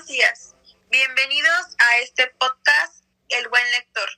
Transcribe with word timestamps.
Buenos 0.00 0.16
días. 0.16 0.54
Bienvenidos 0.88 1.66
a 1.78 1.98
este 1.98 2.26
podcast 2.38 3.04
El 3.28 3.46
Buen 3.48 3.70
Lector. 3.72 4.08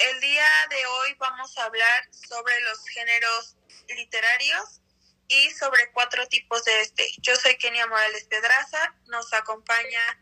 El 0.00 0.20
día 0.20 0.48
de 0.68 0.86
hoy 0.86 1.14
vamos 1.16 1.56
a 1.58 1.66
hablar 1.66 2.08
sobre 2.10 2.60
los 2.62 2.84
géneros 2.88 3.56
literarios 3.86 4.80
y 5.28 5.50
sobre 5.50 5.92
cuatro 5.92 6.26
tipos 6.26 6.64
de 6.64 6.80
este. 6.80 7.08
Yo 7.18 7.36
soy 7.36 7.56
Kenia 7.56 7.86
Morales 7.86 8.24
Pedraza, 8.24 8.96
nos 9.06 9.32
acompaña 9.32 10.20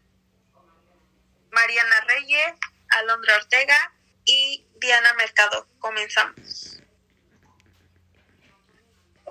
Mariana 1.50 2.00
Reyes, 2.09 2.53
Alondra 2.91 3.37
Ortega 3.37 3.95
y 4.27 4.66
Diana 4.77 5.14
Mercado. 5.14 5.66
Comenzamos. 5.79 6.79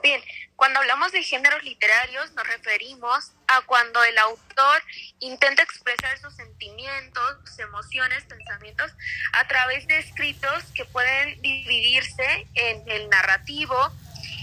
Bien, 0.02 0.24
cuando 0.62 0.80
hablamos 0.80 1.12
de 1.12 1.24
géneros 1.24 1.64
literarios 1.64 2.32
nos 2.36 2.48
referimos 2.48 3.32
a 3.48 3.66
cuando 3.66 4.04
el 4.04 4.16
autor 4.20 4.84
intenta 5.20 5.64
expresar 5.64 6.20
sus 6.20 6.36
sentimientos, 6.36 7.58
emociones, 7.58 8.24
pensamientos 8.26 8.92
a 9.34 9.48
través 9.48 9.88
de 9.88 9.98
escritos 9.98 10.66
que 10.76 10.86
pueden 10.86 11.42
dividirse 11.42 12.46
en 12.54 12.88
el 12.88 13.10
narrativo, 13.10 13.76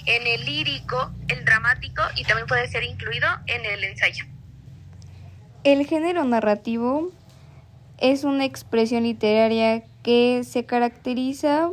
en 0.07 0.27
el 0.27 0.45
lírico, 0.45 1.13
el 1.29 1.45
dramático 1.45 2.03
y 2.17 2.25
también 2.25 2.49
puede 2.49 2.67
ser 2.67 2.83
incluido 2.83 3.29
en 3.47 3.65
el 3.65 3.85
ensayo. 3.85 4.25
El 5.63 5.87
género 5.87 6.25
narrativo 6.25 7.13
es 7.99 8.25
una 8.25 8.45
expresión 8.45 9.05
literaria 9.05 9.85
que 10.03 10.43
se 10.43 10.67
caracteriza 10.67 11.71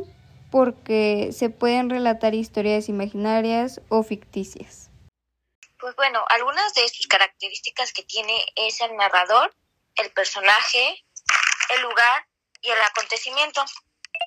porque 0.56 1.32
se 1.32 1.50
pueden 1.50 1.90
relatar 1.90 2.32
historias 2.32 2.88
imaginarias 2.88 3.82
o 3.90 4.02
ficticias. 4.02 4.88
Pues 5.78 5.94
bueno, 5.96 6.24
algunas 6.30 6.72
de 6.72 6.88
sus 6.88 7.06
características 7.08 7.92
que 7.92 8.04
tiene 8.04 8.34
es 8.54 8.80
el 8.80 8.96
narrador, 8.96 9.54
el 9.96 10.10
personaje, 10.12 11.04
el 11.74 11.82
lugar 11.82 12.26
y 12.62 12.70
el 12.70 12.80
acontecimiento. 12.80 13.62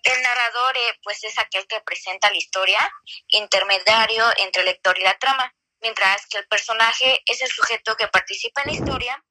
El 0.03 0.21
narrador 0.21 0.77
eh, 0.77 0.99
pues 1.01 1.23
es 1.23 1.39
aquel 1.39 1.65
que 1.65 1.81
presenta 1.81 2.29
la 2.29 2.37
historia, 2.37 2.79
intermediario 3.29 4.23
entre 4.37 4.61
el 4.61 4.67
lector 4.67 4.99
y 4.99 5.01
la 5.01 5.17
trama, 5.17 5.51
mientras 5.81 6.27
que 6.27 6.37
el 6.37 6.47
personaje 6.47 7.23
es 7.25 7.41
el 7.41 7.49
sujeto 7.49 7.97
que 7.97 8.07
participa 8.07 8.61
en 8.61 8.67
la 8.67 8.73
historia 8.73 9.25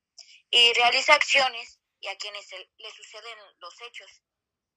y 0.50 0.72
realiza 0.72 1.14
acciones 1.14 1.78
y 2.00 2.08
a 2.08 2.16
quienes 2.16 2.44
le 2.50 2.90
suceden 2.90 3.38
los 3.60 3.80
hechos. 3.82 4.10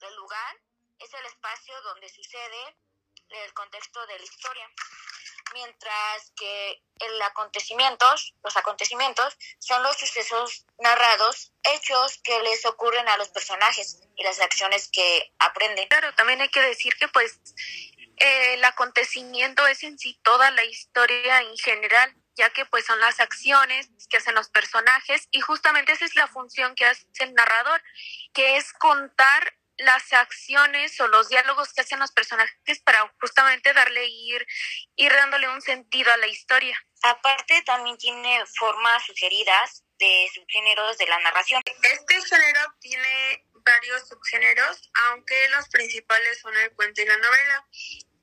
El 0.02 0.16
lugar 0.18 0.56
es 1.04 1.14
el 1.14 1.26
espacio 1.26 1.82
donde 1.82 2.10
sucede 2.10 2.76
el 3.30 3.54
contexto 3.54 4.06
de 4.08 4.20
la 4.20 4.26
historia, 4.26 4.70
mientras 5.54 6.32
que 6.36 6.84
el 7.00 7.22
acontecimientos, 7.22 8.36
los 8.44 8.58
acontecimientos 8.58 9.38
son 9.60 9.82
los 9.84 9.98
sucesos 9.98 10.66
narrados, 10.80 11.54
hechos 11.64 12.20
que 12.24 12.42
les 12.44 12.66
ocurren 12.66 13.08
a 13.08 13.18
los 13.18 13.30
personajes 13.30 14.02
y 14.16 14.24
las 14.24 14.40
acciones 14.40 14.90
que 14.92 15.34
aprenden. 15.40 15.88
Claro, 15.88 16.14
también 16.16 16.42
hay 16.42 16.50
que 16.50 16.62
decir 16.62 16.94
que 16.98 17.08
pues 17.08 17.40
el 18.18 18.64
acontecimiento 18.66 19.66
es 19.66 19.84
en 19.84 19.98
sí 19.98 20.20
toda 20.24 20.52
la 20.52 20.64
historia 20.66 21.42
en 21.42 21.58
general, 21.58 22.14
ya 22.36 22.50
que 22.52 22.66
pues 22.66 22.86
son 22.86 23.00
las 23.00 23.20
acciones 23.20 23.90
que 24.10 24.18
hacen 24.18 24.36
los 24.36 24.50
personajes 24.50 25.28
y 25.32 25.42
justamente 25.42 25.94
esa 25.94 26.06
es 26.06 26.16
la 26.16 26.28
función 26.28 26.76
que 26.76 26.86
hace 26.86 27.06
el 27.20 27.34
narrador, 27.34 27.82
que 28.34 28.58
es 28.58 28.74
contar 28.74 29.54
las 29.82 30.14
acciones 30.14 31.00
o 31.00 31.08
los 31.08 31.30
diálogos 31.30 31.74
que 31.74 31.82
hacen 31.82 32.00
los 32.00 32.12
personajes 32.12 32.80
para 32.84 33.12
justamente 33.20 33.74
darle 33.74 34.06
ir, 34.06 34.46
ir 34.96 35.12
dándole 35.12 35.50
un 35.50 35.62
sentido 35.62 36.12
a 36.12 36.18
la 36.18 36.28
historia. 36.28 36.78
Aparte 37.04 37.62
también 37.64 37.98
tiene 37.98 38.44
formas 38.58 39.04
sugeridas 39.06 39.84
de 39.98 40.30
subgéneros 40.34 40.98
de 40.98 41.08
la 41.08 41.20
narración. 41.20 41.62
Este 41.66 42.22
género 42.22 42.62
tiene 42.80 43.46
varios 43.66 44.08
subgéneros, 44.08 44.90
aunque 45.10 45.50
los 45.50 45.68
principales 45.70 46.40
son 46.40 46.56
el 46.58 46.72
cuento 46.74 47.02
y 47.02 47.06
la 47.06 47.18
novela. 47.18 47.68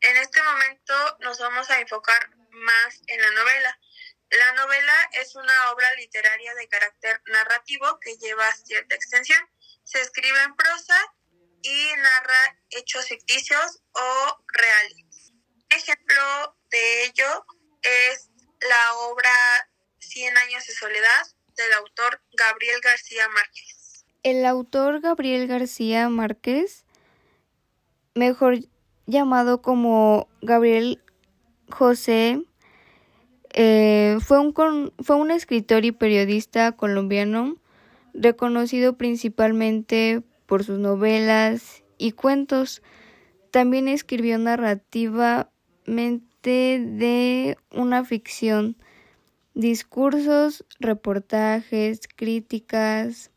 En 0.01 0.17
este 0.17 0.43
momento 0.43 1.17
nos 1.21 1.39
vamos 1.39 1.69
a 1.71 1.81
enfocar 1.81 2.31
más 2.51 3.01
en 3.07 3.21
la 3.21 3.31
novela. 3.31 3.79
La 4.31 4.53
novela 4.53 5.09
es 5.13 5.35
una 5.35 5.73
obra 5.73 5.93
literaria 5.95 6.55
de 6.55 6.69
carácter 6.69 7.21
narrativo 7.27 7.99
que 8.01 8.17
lleva 8.17 8.53
cierta 8.53 8.95
extensión. 8.95 9.41
Se 9.85 10.01
escribe 10.01 10.41
en 10.43 10.55
prosa 10.55 11.15
y 11.63 11.87
narra 11.97 12.59
hechos 12.71 13.07
ficticios 13.07 13.81
o 13.93 14.37
reales. 14.49 15.33
Un 15.33 15.77
ejemplo 15.77 16.57
de 16.71 17.05
ello 17.05 17.45
es 17.83 18.31
la 18.61 18.95
obra 19.11 19.31
Cien 19.99 20.37
años 20.37 20.67
de 20.67 20.73
soledad 20.73 21.27
del 21.57 21.73
autor 21.75 22.23
Gabriel 22.33 22.81
García 22.83 23.29
Márquez. 23.29 24.05
El 24.23 24.47
autor 24.47 25.01
Gabriel 25.01 25.47
García 25.47 26.09
Márquez, 26.09 26.85
mejor 28.15 28.59
llamado 29.07 29.61
como 29.61 30.29
Gabriel 30.41 31.03
José, 31.69 32.43
eh, 33.51 34.19
fue, 34.25 34.39
un, 34.39 34.93
fue 35.03 35.17
un 35.17 35.31
escritor 35.31 35.85
y 35.85 35.93
periodista 35.93 36.73
colombiano 36.73 37.57
reconocido 38.15 38.97
principalmente 38.97 40.23
por 40.49 40.65
sus 40.65 40.81
novelas 40.81 41.85
y 41.99 42.13
cuentos. 42.13 42.83
También 43.53 43.87
escribió 43.87 44.39
narrativamente 44.39 45.53
de 46.45 47.59
una 47.71 48.05
ficción, 48.05 48.77
discursos, 49.55 50.65
reportajes, 50.81 52.01
críticas 52.17 53.31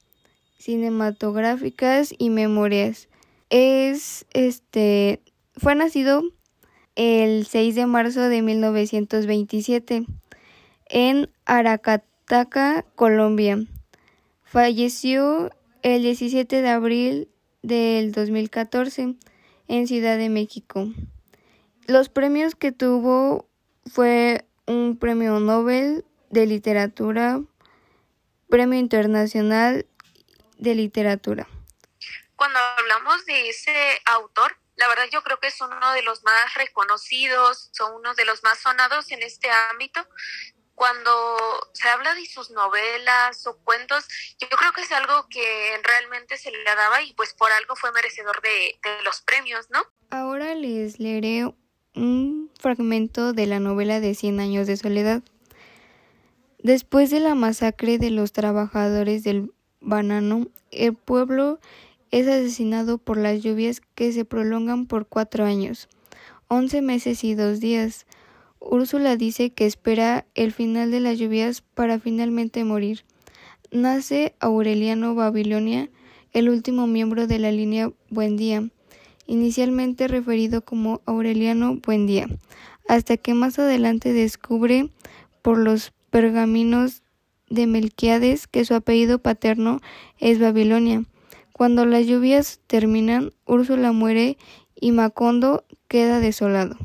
cinematográficas 0.58 2.14
y 2.18 2.30
memorias. 2.30 3.10
Es 3.50 4.26
este 4.32 5.22
fue 5.58 5.76
nacido 5.76 6.24
el 6.96 7.46
6 7.46 7.76
de 7.76 7.86
marzo 7.88 8.22
de 8.22 8.42
1927 8.42 10.06
en 10.88 11.30
Aracataca, 11.46 12.86
Colombia. 12.96 13.66
Falleció 14.44 15.52
el 15.84 16.04
17 16.04 16.62
de 16.62 16.70
abril 16.70 17.30
del 17.62 18.12
2014 18.12 19.16
en 19.68 19.88
Ciudad 19.88 20.18
de 20.18 20.30
México. 20.30 20.88
Los 21.88 22.10
premios 22.10 22.56
que 22.56 22.72
tuvo 22.72 23.50
fue 23.92 24.46
un 24.66 24.98
premio 24.98 25.40
Nobel 25.40 26.06
de 26.30 26.46
literatura, 26.46 27.42
premio 28.50 28.80
internacional 28.80 29.86
de 30.58 30.76
literatura. 30.76 31.48
Cuando 32.36 32.60
hablamos 32.78 33.26
de 33.26 33.50
ese 33.50 33.74
autor, 34.06 34.58
la 34.76 34.88
verdad 34.88 35.06
yo 35.12 35.22
creo 35.24 35.40
que 35.40 35.48
es 35.48 35.62
uno 35.62 35.94
de 35.94 36.02
los 36.02 36.24
más 36.24 36.54
reconocidos, 36.56 37.70
son 37.72 37.94
uno 37.96 38.14
de 38.16 38.26
los 38.26 38.44
más 38.44 38.60
sonados 38.60 39.12
en 39.12 39.22
este 39.22 39.50
ámbito, 39.72 40.08
cuando 40.82 41.12
se 41.74 41.88
habla 41.90 42.16
de 42.16 42.26
sus 42.26 42.50
novelas 42.50 43.46
o 43.46 43.56
cuentos, 43.58 44.04
yo 44.40 44.48
creo 44.50 44.72
que 44.74 44.82
es 44.82 44.92
algo 44.92 45.28
que 45.30 45.80
realmente 45.84 46.38
se 46.38 46.50
le 46.50 46.58
daba 46.64 47.04
y 47.04 47.14
pues 47.14 47.36
por 47.36 47.52
algo 47.52 47.76
fue 47.76 47.92
merecedor 47.92 48.42
de, 48.42 48.80
los 49.06 49.22
premios, 49.22 49.70
¿no? 49.70 49.84
Ahora 50.10 50.56
les 50.56 51.00
leeré 51.00 51.54
un 51.94 52.50
fragmento 52.60 53.32
de 53.32 53.46
la 53.46 53.60
novela 53.60 54.00
de 54.00 54.16
Cien 54.16 54.40
años 54.40 54.66
de 54.66 54.76
soledad. 54.76 55.22
Después 56.58 57.12
de 57.12 57.20
la 57.20 57.36
masacre 57.36 58.00
de 58.00 58.10
los 58.10 58.32
trabajadores 58.32 59.24
del 59.24 59.54
banano, 59.82 60.48
el 60.72 60.96
pueblo 60.96 61.60
es 62.10 62.28
asesinado 62.28 62.98
por 62.98 63.18
las 63.18 63.44
lluvias 63.44 63.82
que 63.94 64.12
se 64.14 64.26
prolongan 64.26 64.88
por 64.88 65.06
cuatro 65.06 65.46
años, 65.46 65.90
once 66.48 66.82
meses 66.82 67.24
y 67.24 67.36
dos 67.36 67.60
días. 67.60 68.08
Úrsula 68.64 69.18
dice 69.18 69.50
que 69.50 69.66
espera 69.66 70.28
el 70.36 70.52
final 70.52 70.92
de 70.92 71.00
las 71.00 71.18
lluvias 71.18 71.62
para 71.62 72.00
finalmente 72.00 72.64
morir. 72.64 73.04
Nace 73.72 74.36
Aureliano 74.40 75.16
Babilonia, 75.16 75.90
el 76.32 76.48
último 76.48 76.86
miembro 76.86 77.26
de 77.26 77.40
la 77.40 77.52
línea 77.52 77.92
Buendía, 78.12 78.70
inicialmente 79.26 80.08
referido 80.08 80.62
como 80.64 81.02
Aureliano 81.08 81.80
Buendía, 81.84 82.28
hasta 82.88 83.18
que 83.18 83.34
más 83.34 83.58
adelante 83.58 84.14
descubre 84.14 84.90
por 85.42 85.58
los 85.58 85.92
pergaminos 86.12 87.02
de 87.50 87.66
Melquiades 87.66 88.46
que 88.46 88.64
su 88.64 88.76
apellido 88.76 89.18
paterno 89.18 89.82
es 90.20 90.40
Babilonia. 90.40 91.04
Cuando 91.52 91.86
las 91.86 92.06
lluvias 92.06 92.60
terminan, 92.68 93.34
Úrsula 93.46 93.92
muere 93.92 94.38
y 94.80 94.92
Macondo 94.92 95.66
queda 95.88 96.20
desolado. 96.20 96.78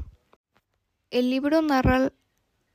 El 1.10 1.30
libro 1.30 1.62
narra 1.62 2.12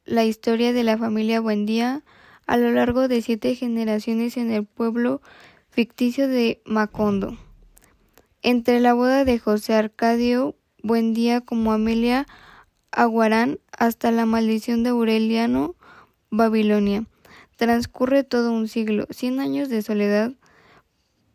la 0.05 0.23
historia 0.23 0.71
de 0.71 0.85
la 0.85 0.97
familia 0.97 1.41
Buendía 1.41 2.01
a 2.47 2.55
lo 2.55 2.71
largo 2.71 3.09
de 3.09 3.21
siete 3.21 3.55
generaciones 3.55 4.37
en 4.37 4.51
el 4.51 4.65
pueblo 4.65 5.21
ficticio 5.69 6.29
de 6.29 6.61
Macondo. 6.63 7.37
Entre 8.41 8.79
la 8.79 8.93
boda 8.93 9.25
de 9.25 9.37
José 9.37 9.73
Arcadio 9.73 10.55
Buendía 10.81 11.41
como 11.41 11.73
Amelia 11.73 12.25
Aguarán 12.91 13.59
hasta 13.77 14.11
la 14.11 14.25
maldición 14.25 14.83
de 14.83 14.91
Aureliano 14.91 15.75
Babilonia. 16.29 17.03
transcurre 17.57 18.23
todo 18.23 18.53
un 18.53 18.69
siglo, 18.69 19.07
cien 19.09 19.41
años 19.41 19.67
de 19.67 19.81
soledad 19.81 20.31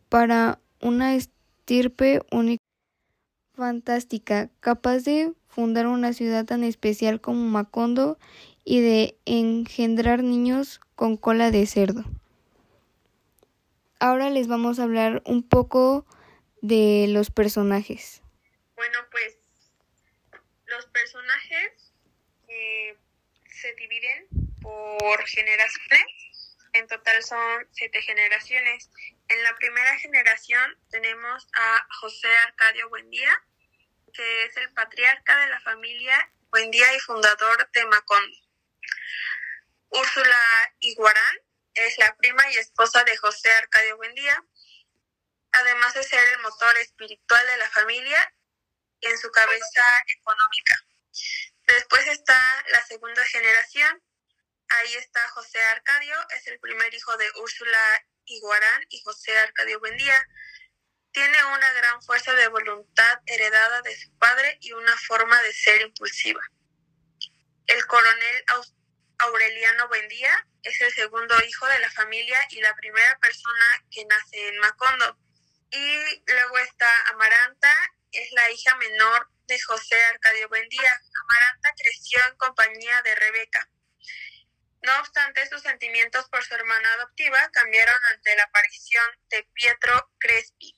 para 0.08 0.60
una 0.80 1.14
estirpe 1.14 2.22
única, 2.32 2.64
fantástica, 3.54 4.50
capaz 4.60 5.04
de 5.04 5.34
fundar 5.56 5.86
una 5.86 6.12
ciudad 6.12 6.44
tan 6.44 6.64
especial 6.64 7.22
como 7.22 7.40
Macondo 7.48 8.18
y 8.62 8.82
de 8.82 9.16
engendrar 9.24 10.22
niños 10.22 10.82
con 10.96 11.16
cola 11.16 11.50
de 11.50 11.66
cerdo. 11.66 12.04
Ahora 13.98 14.28
les 14.28 14.48
vamos 14.48 14.78
a 14.78 14.82
hablar 14.82 15.22
un 15.24 15.48
poco 15.48 16.04
de 16.60 17.06
los 17.08 17.30
personajes. 17.30 18.20
Bueno, 18.74 18.98
pues 19.10 19.38
los 20.66 20.84
personajes 20.88 21.94
eh, 22.48 22.94
se 23.48 23.74
dividen 23.76 24.26
por 24.60 25.24
generaciones. 25.24 26.58
En 26.74 26.86
total 26.86 27.22
son 27.22 27.66
siete 27.70 28.02
generaciones. 28.02 28.90
En 29.28 29.42
la 29.42 29.56
primera 29.56 29.96
generación 30.00 30.76
tenemos 30.90 31.48
a 31.54 31.86
José 31.98 32.28
Arcadio 32.46 32.90
Buendía, 32.90 33.32
que 34.16 34.44
es 34.44 34.56
el 34.56 34.72
patriarca 34.72 35.36
de 35.40 35.48
la 35.48 35.60
familia 35.60 36.32
Buendía 36.48 36.94
y 36.94 37.00
fundador 37.00 37.70
de 37.70 37.84
Macondo. 37.84 38.38
Úrsula 39.90 40.72
Iguarán 40.80 41.36
es 41.74 41.98
la 41.98 42.16
prima 42.16 42.50
y 42.50 42.56
esposa 42.56 43.04
de 43.04 43.16
José 43.18 43.52
Arcadio 43.52 43.96
Buendía, 43.98 44.42
además 45.52 45.92
de 45.94 46.02
ser 46.02 46.26
el 46.32 46.38
motor 46.40 46.78
espiritual 46.78 47.46
de 47.46 47.56
la 47.58 47.68
familia 47.70 48.34
y 49.00 49.06
en 49.08 49.18
su 49.18 49.30
cabeza 49.30 49.84
económica. 50.06 50.86
Después 51.66 52.06
está 52.06 52.64
la 52.68 52.82
segunda 52.86 53.24
generación. 53.26 54.02
Ahí 54.68 54.94
está 54.94 55.28
José 55.30 55.62
Arcadio, 55.62 56.16
es 56.30 56.46
el 56.46 56.58
primer 56.60 56.92
hijo 56.94 57.16
de 57.18 57.30
Úrsula 57.42 58.04
Iguarán 58.24 58.86
y 58.88 59.02
José 59.02 59.36
Arcadio 59.38 59.78
Buendía. 59.78 60.26
Tiene 61.16 61.44
una 61.46 61.72
gran 61.72 62.02
fuerza 62.02 62.34
de 62.34 62.46
voluntad 62.48 63.20
heredada 63.24 63.80
de 63.80 63.96
su 63.96 64.14
padre 64.18 64.58
y 64.60 64.72
una 64.72 64.94
forma 64.98 65.40
de 65.40 65.52
ser 65.54 65.80
impulsiva. 65.80 66.42
El 67.66 67.86
coronel 67.86 68.44
Aureliano 69.20 69.88
Buendía 69.88 70.46
es 70.62 70.78
el 70.82 70.92
segundo 70.92 71.34
hijo 71.42 71.66
de 71.68 71.78
la 71.78 71.90
familia 71.90 72.46
y 72.50 72.60
la 72.60 72.76
primera 72.76 73.18
persona 73.18 73.64
que 73.90 74.04
nace 74.04 74.48
en 74.48 74.58
Macondo. 74.58 75.18
Y 75.70 76.22
luego 76.26 76.58
está 76.58 77.06
Amaranta, 77.06 77.74
es 78.12 78.30
la 78.32 78.50
hija 78.50 78.76
menor 78.76 79.30
de 79.46 79.58
José 79.58 80.04
Arcadio 80.04 80.50
Buendía. 80.50 81.00
Amaranta 81.22 81.72
creció 81.78 82.18
en 82.28 82.36
compañía 82.36 83.00
de 83.00 83.14
Rebeca. 83.14 83.66
No 84.82 85.00
obstante, 85.00 85.48
sus 85.48 85.62
sentimientos 85.62 86.28
por 86.28 86.44
su 86.44 86.54
hermana 86.54 86.92
adoptiva 86.92 87.50
cambiaron 87.52 87.98
ante 88.12 88.36
la 88.36 88.42
aparición 88.42 89.06
de 89.30 89.44
Pietro 89.54 90.12
Crespi, 90.18 90.75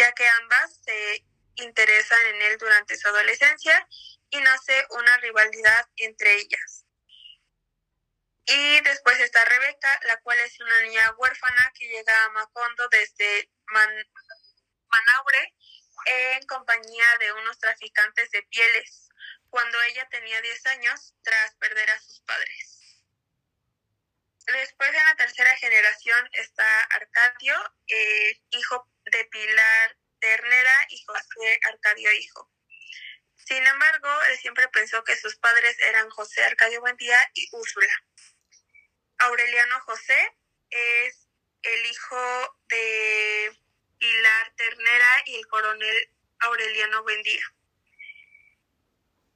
ya 0.00 0.12
que 0.12 0.26
ambas 0.26 0.80
se 0.82 1.26
interesan 1.56 2.26
en 2.28 2.42
él 2.42 2.58
durante 2.58 2.96
su 2.96 3.06
adolescencia 3.08 3.86
y 4.30 4.40
nace 4.40 4.86
una 4.90 5.16
rivalidad 5.18 5.88
entre 5.96 6.36
ellas. 6.36 6.86
Y 8.46 8.80
después 8.80 9.20
está 9.20 9.44
Rebeca, 9.44 10.00
la 10.04 10.16
cual 10.22 10.38
es 10.38 10.58
una 10.58 10.80
niña 10.80 11.14
huérfana 11.18 11.72
que 11.74 11.86
llega 11.86 12.24
a 12.24 12.30
Macondo 12.30 12.88
desde 12.88 13.50
Manaure 14.88 15.54
en 16.06 16.46
compañía 16.46 17.06
de 17.20 17.32
unos 17.34 17.58
traficantes 17.58 18.30
de 18.30 18.42
pieles, 18.44 19.10
cuando 19.50 19.80
ella 19.82 20.08
tenía 20.10 20.40
10 20.40 20.66
años 20.66 21.14
tras 21.22 21.54
perder 21.56 21.90
a 21.90 22.00
sus 22.00 22.20
padres. 22.22 22.79
Después 24.52 24.90
en 24.90 25.06
la 25.06 25.16
tercera 25.16 25.56
generación 25.56 26.28
está 26.32 26.82
Arcadio, 26.90 27.54
hijo 28.50 28.88
de 29.12 29.24
Pilar 29.26 29.96
Ternera 30.20 30.86
y 30.88 31.02
José 31.04 31.60
Arcadio 31.68 32.12
hijo. 32.12 32.50
Sin 33.36 33.66
embargo, 33.66 34.08
él 34.28 34.38
siempre 34.38 34.68
pensó 34.68 35.02
que 35.02 35.16
sus 35.16 35.36
padres 35.36 35.76
eran 35.80 36.08
José 36.10 36.44
Arcadio 36.44 36.80
Buendía 36.80 37.18
y 37.34 37.48
Úrsula. 37.52 37.92
Aureliano 39.18 39.80
José 39.80 40.36
es 40.70 41.28
el 41.62 41.86
hijo 41.86 42.58
de 42.68 43.58
Pilar 43.98 44.52
Ternera 44.56 45.22
y 45.26 45.36
el 45.36 45.46
coronel 45.46 46.10
Aureliano 46.40 47.02
Buendía. 47.02 47.44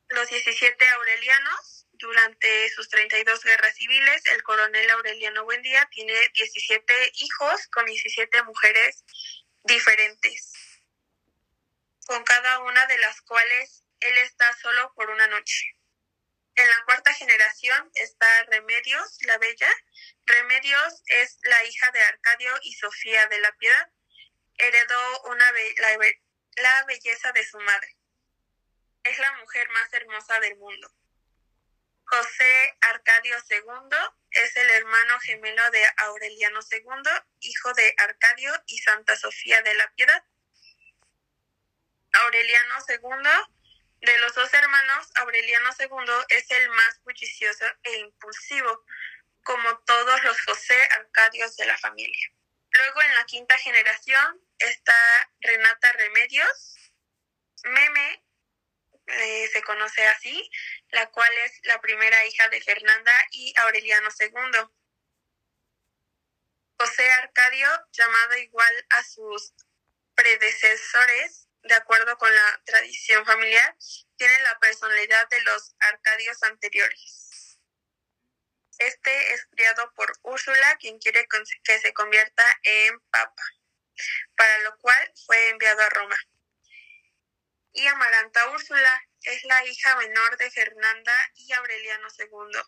Los 0.09 0.29
17 0.29 0.89
Aurelianos, 0.91 1.74
durante 1.99 2.71
sus 2.71 2.89
32 2.89 3.43
guerras 3.43 3.75
civiles, 3.75 4.27
el 4.27 4.43
coronel 4.43 4.91
Aureliano 4.91 5.45
Buendía 5.45 5.87
tiene 5.91 6.15
17 6.35 7.13
hijos 7.15 7.67
con 7.69 7.85
17 7.87 8.43
mujeres 8.43 9.05
diferentes, 9.63 10.53
con 12.07 12.23
cada 12.25 12.61
una 12.61 12.87
de 12.87 12.99
las 12.99 13.21
cuales 13.23 13.85
él 14.01 14.19
está 14.19 14.53
solo 14.59 14.93
por 14.95 15.11
una 15.11 15.27
noche. 15.29 15.67
En 16.57 16.69
la 16.69 16.85
cuarta 16.85 17.13
generación 17.15 17.91
está 17.95 18.45
Remedios, 18.45 19.19
la 19.23 19.39
Bella. 19.39 19.71
Remedios 20.25 21.03
es 21.07 21.39
la 21.43 21.65
hija 21.65 21.91
de 21.91 22.01
Arcadio 22.01 22.55
y 22.63 22.75
Sofía 22.75 23.27
de 23.27 23.41
la 23.41 23.53
Piedad. 23.57 23.91
Heredó 24.59 25.23
una 25.25 25.51
la, 25.79 25.99
la 26.63 26.85
belleza 26.85 27.33
de 27.33 27.45
su 27.45 27.59
madre. 27.59 27.97
Es 29.03 29.19
la 29.19 29.33
mujer 29.39 29.69
más 29.71 29.93
hermosa 29.93 30.39
del 30.41 30.57
mundo. 30.57 30.93
José 32.15 32.77
Arcadio 32.81 33.37
II 33.51 33.99
es 34.31 34.57
el 34.57 34.71
hermano 34.71 35.19
gemelo 35.19 35.69
de 35.73 35.85
Aureliano 35.97 36.61
II, 36.71 37.11
hijo 37.41 37.73
de 37.75 37.93
Arcadio 37.99 38.53
y 38.67 38.79
Santa 38.79 39.17
Sofía 39.17 39.61
de 39.63 39.75
la 39.75 39.91
Piedad. 39.97 40.23
Aureliano 42.13 42.75
II 42.89 42.99
de 44.01 44.19
los 44.19 44.33
dos 44.33 44.55
hermanos, 44.55 45.11
Aureliano 45.17 45.71
II 45.77 46.15
es 46.29 46.49
el 46.53 46.69
más 46.71 47.03
bullicioso 47.03 47.65
e 47.83 47.97
impulsivo, 47.97 48.85
como 49.43 49.77
todos 49.79 50.23
los 50.23 50.41
José 50.43 50.89
Arcadios 50.93 51.57
de 51.57 51.67
la 51.67 51.79
familia. 51.79 52.31
Luego 52.71 53.03
en 53.03 53.15
la 53.17 53.25
quinta 53.25 53.59
generación 53.59 54.41
está 54.59 54.95
Renata 55.41 55.93
Remedios, 55.95 56.93
Meme, 57.65 58.25
eh, 59.07 59.49
se 59.53 59.63
conoce 59.63 60.07
así, 60.07 60.51
la 60.95 61.11
cual 61.11 61.33
es 61.39 61.61
la 61.65 61.81
primera 61.81 62.25
hija 62.25 62.49
de 62.49 62.61
Fernanda 62.61 63.13
y 63.33 63.53
Aureliano 63.59 64.09
II. 64.19 64.61
José 66.79 67.11
Arcadio, 67.13 67.69
llamado 67.93 68.37
igual 68.37 68.87
a 68.91 69.03
sus 69.03 69.55
predecesores, 70.15 71.49
de 71.63 71.75
acuerdo 71.75 72.17
con 72.17 72.33
la 72.33 72.63
tradición 72.65 73.27
familiar, 73.27 73.77
tiene 74.17 74.39
la 74.45 74.59
personalidad 74.61 75.29
de 75.29 75.41
los 75.43 75.75
arcadios 75.81 76.43
anteriores. 76.45 77.59
Este 78.79 79.35
es 79.35 79.47
criado 79.47 79.93
por 79.95 80.13
Úrsula, 80.23 80.77
quien 80.79 80.99
quiere 80.99 81.27
que 81.65 81.79
se 81.81 81.93
convierta 81.93 82.61
en 82.63 83.01
papa, 83.11 83.43
para 84.37 84.59
lo 84.59 84.79
cual 84.79 85.13
fue 85.27 85.49
enviado 85.49 85.81
a 85.83 85.89
Roma. 85.91 86.17
Y 87.73 87.87
Amaranta 87.89 88.51
Úrsula 88.51 89.09
es 89.25 89.45
la 89.45 89.65
hija 89.67 89.97
menor 89.97 90.37
de 90.37 90.51
Fernanda 90.51 91.33
y 91.35 91.53
Aureliano 91.53 92.09
II. 92.19 92.61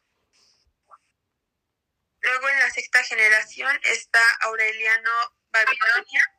Luego 2.20 2.48
en 2.48 2.58
la 2.58 2.70
sexta 2.70 3.02
generación 3.04 3.78
está 3.84 4.30
Aureliano 4.40 5.12
Babilonia, 5.50 6.32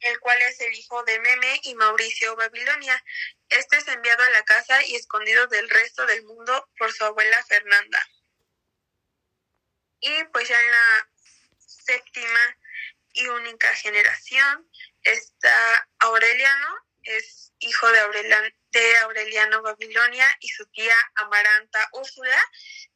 el 0.00 0.20
cual 0.20 0.40
es 0.42 0.60
el 0.60 0.72
hijo 0.74 1.02
de 1.04 1.18
Meme 1.20 1.60
y 1.64 1.74
Mauricio 1.74 2.36
Babilonia. 2.36 3.02
Este 3.48 3.78
es 3.78 3.88
enviado 3.88 4.22
a 4.22 4.30
la 4.30 4.44
casa 4.44 4.84
y 4.84 4.96
escondido 4.96 5.46
del 5.46 5.68
resto 5.70 6.04
del 6.06 6.24
mundo 6.24 6.68
por 6.76 6.92
su 6.92 7.04
abuela 7.04 7.42
Fernanda. 7.46 8.06
Y 10.00 10.24
pues 10.24 10.48
ya 10.48 10.60
en 10.60 10.70
la 10.70 11.10
séptima 11.58 12.56
y 13.12 13.26
única 13.28 13.74
generación 13.76 14.70
está 15.02 15.88
Aureliano, 16.00 16.86
es 17.02 17.52
hijo 17.58 17.90
de 17.90 18.00
Aureliano, 18.00 18.48
de 18.70 18.98
Aureliano 18.98 19.62
Babilonia 19.62 20.28
y 20.40 20.48
su 20.48 20.66
tía 20.66 20.94
Amaranta 21.16 21.88
Úrsula, 21.92 22.38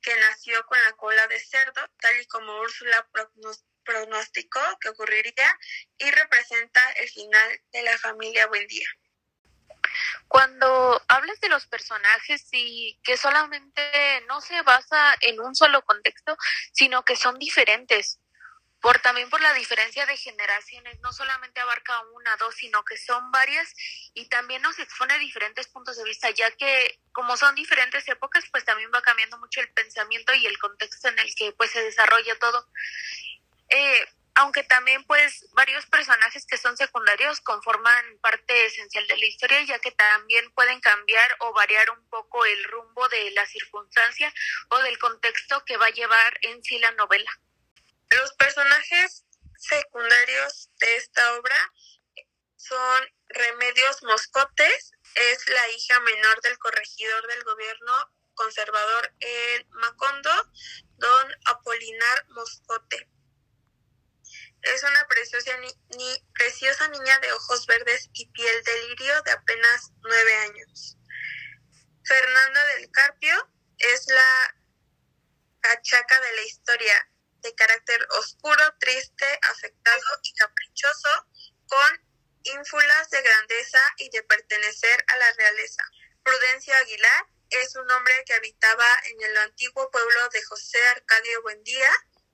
que 0.01 0.15
nació 0.17 0.65
con 0.67 0.83
la 0.83 0.93
cola 0.93 1.27
de 1.29 1.41
cerdo, 1.41 1.81
tal 2.01 2.21
y 2.21 2.27
como 2.27 2.61
Úrsula 2.61 3.09
pronóstico 3.85 4.61
que 4.81 4.91
ocurriría 4.91 5.59
y 5.99 6.11
representa 6.11 6.91
el 6.93 7.09
final 7.09 7.61
de 7.73 7.83
la 7.83 7.99
familia 7.99 8.47
Buendía. 8.47 8.87
Cuando 10.29 11.03
hablas 11.09 11.41
de 11.41 11.49
los 11.49 11.67
personajes 11.67 12.49
y 12.53 12.99
que 13.03 13.17
solamente 13.17 13.83
no 14.29 14.41
se 14.41 14.63
basa 14.63 15.15
en 15.21 15.41
un 15.41 15.55
solo 15.55 15.83
contexto, 15.85 16.37
sino 16.73 17.05
que 17.05 17.17
son 17.17 17.39
diferentes, 17.39 18.22
por 18.83 18.99
también 18.99 19.31
por 19.31 19.41
la 19.41 19.55
diferencia 19.55 20.05
de 20.07 20.17
generaciones, 20.17 20.99
no 21.01 21.13
solamente 21.13 21.61
abarca 21.61 22.01
una, 22.15 22.37
dos, 22.37 22.57
sino 22.57 22.85
que 22.85 22.97
son 22.97 23.31
varias 23.31 23.73
y 24.13 24.29
también 24.29 24.61
nos 24.61 24.77
expone 24.81 25.19
diferentes 25.21 25.69
puntos 25.69 25.97
de 25.97 26.05
vista, 26.05 26.31
ya 26.31 26.51
que 26.51 27.01
como 27.13 27.37
son 27.37 27.55
diferentes 27.55 28.07
épocas, 28.09 28.45
pues 28.51 28.65
también 28.65 28.91
va 28.93 29.01
cambiando 29.01 29.39
mucho 29.39 29.61
el 29.61 29.73
pensamiento 29.73 30.35
y 30.35 30.47
el 30.47 30.59
contexto 30.59 31.09
en 31.09 31.19
el 31.21 31.33
que 31.37 31.53
pues 31.53 31.71
se 31.71 31.81
desarrolla 31.85 32.37
todo. 32.41 32.69
Eh, 33.69 34.05
aunque 34.35 34.65
también 34.65 35.05
pues 35.05 35.47
varios 35.53 35.87
personajes 35.87 36.45
que 36.45 36.57
son 36.57 36.77
secundarios 36.77 37.41
conforman 37.41 38.19
parte 38.21 38.67
esencial 38.67 39.07
de 39.07 39.17
la 39.17 39.27
historia, 39.27 39.63
ya 39.63 39.79
que 39.79 39.93
también 39.93 40.51
pueden 40.55 40.81
cambiar 40.81 41.37
o 41.39 41.53
variar 41.53 41.89
un 41.91 42.09
poco 42.09 42.45
el 42.45 42.65
rumbo 42.65 43.09
de 43.11 43.31
la 43.31 43.47
circunstancia 43.47 44.35
o 44.71 44.79
del 44.79 44.99
contexto 44.99 45.65
que 45.65 45.77
va 45.77 45.87
a 45.87 45.91
llevar 45.91 46.39
en 46.43 46.65
sí 46.65 46.81
la 46.81 46.91
novela. 46.93 47.31
Los 48.19 48.33
personajes 48.35 49.25
secundarios 49.57 50.71
de 50.81 50.97
esta 50.97 51.35
obra 51.35 51.73
son 52.57 53.07
Remedios 53.29 54.03
Moscotes, 54.03 54.93
es 55.15 55.49
la 55.49 55.69
hija 55.71 56.01
menor 56.01 56.41
del 56.43 56.59
corregidor 56.59 57.27
del 57.27 57.43
gobierno 57.45 57.93
conservador 58.35 59.15
en 59.21 59.69
Macondo, 59.71 60.31
don 60.99 61.35
Apolinar 61.47 62.27
Moscote. 62.29 63.09
Es 64.63 64.83
una 64.85 65.07
preciosa, 65.09 65.57
ni, 65.97 66.27
preciosa 66.35 66.89
niña 66.89 67.19
de 67.19 67.33
ojos 67.33 67.67
verdes 67.67 68.11
y 68.13 68.31
piel 68.31 68.63
de 68.63 68.89
lirio 68.89 69.23
de 69.23 69.33
apenas 69.33 69.93
nueve 70.03 70.35
años. 70.37 70.97
Fernanda 72.05 72.65
del 72.77 72.91
Carpio 72.91 73.51
es 73.79 74.07
la 74.09 74.57
cachaca 75.61 76.21
de 76.21 76.37
la 76.37 76.43
historia, 76.43 77.12
de 77.43 77.55
carácter 77.55 78.07
oscuro, 78.11 78.75
triste, 78.79 79.39
afectado 79.43 80.21
y 80.23 80.33
caprichoso, 80.35 81.27
con 81.67 82.13
ínfulas 82.45 83.11
de 83.11 83.23
grandeza 83.23 83.81
y 83.99 84.11
de 84.11 84.23
pertenecer 84.23 85.05
a 85.09 85.17
la 85.17 85.33
realeza. 85.33 85.83
Prudencio 86.23 86.75
Aguilar 86.75 87.27
es 87.51 87.77
un 87.77 87.91
hombre 87.91 88.23
que 88.27 88.35
habitaba 88.35 88.87
en 89.05 89.23
el 89.23 89.37
antiguo 89.39 89.91
pueblo 89.91 90.29
de 90.31 90.43
José 90.45 90.83
Arcadio 90.89 91.43
Buendía, 91.43 91.91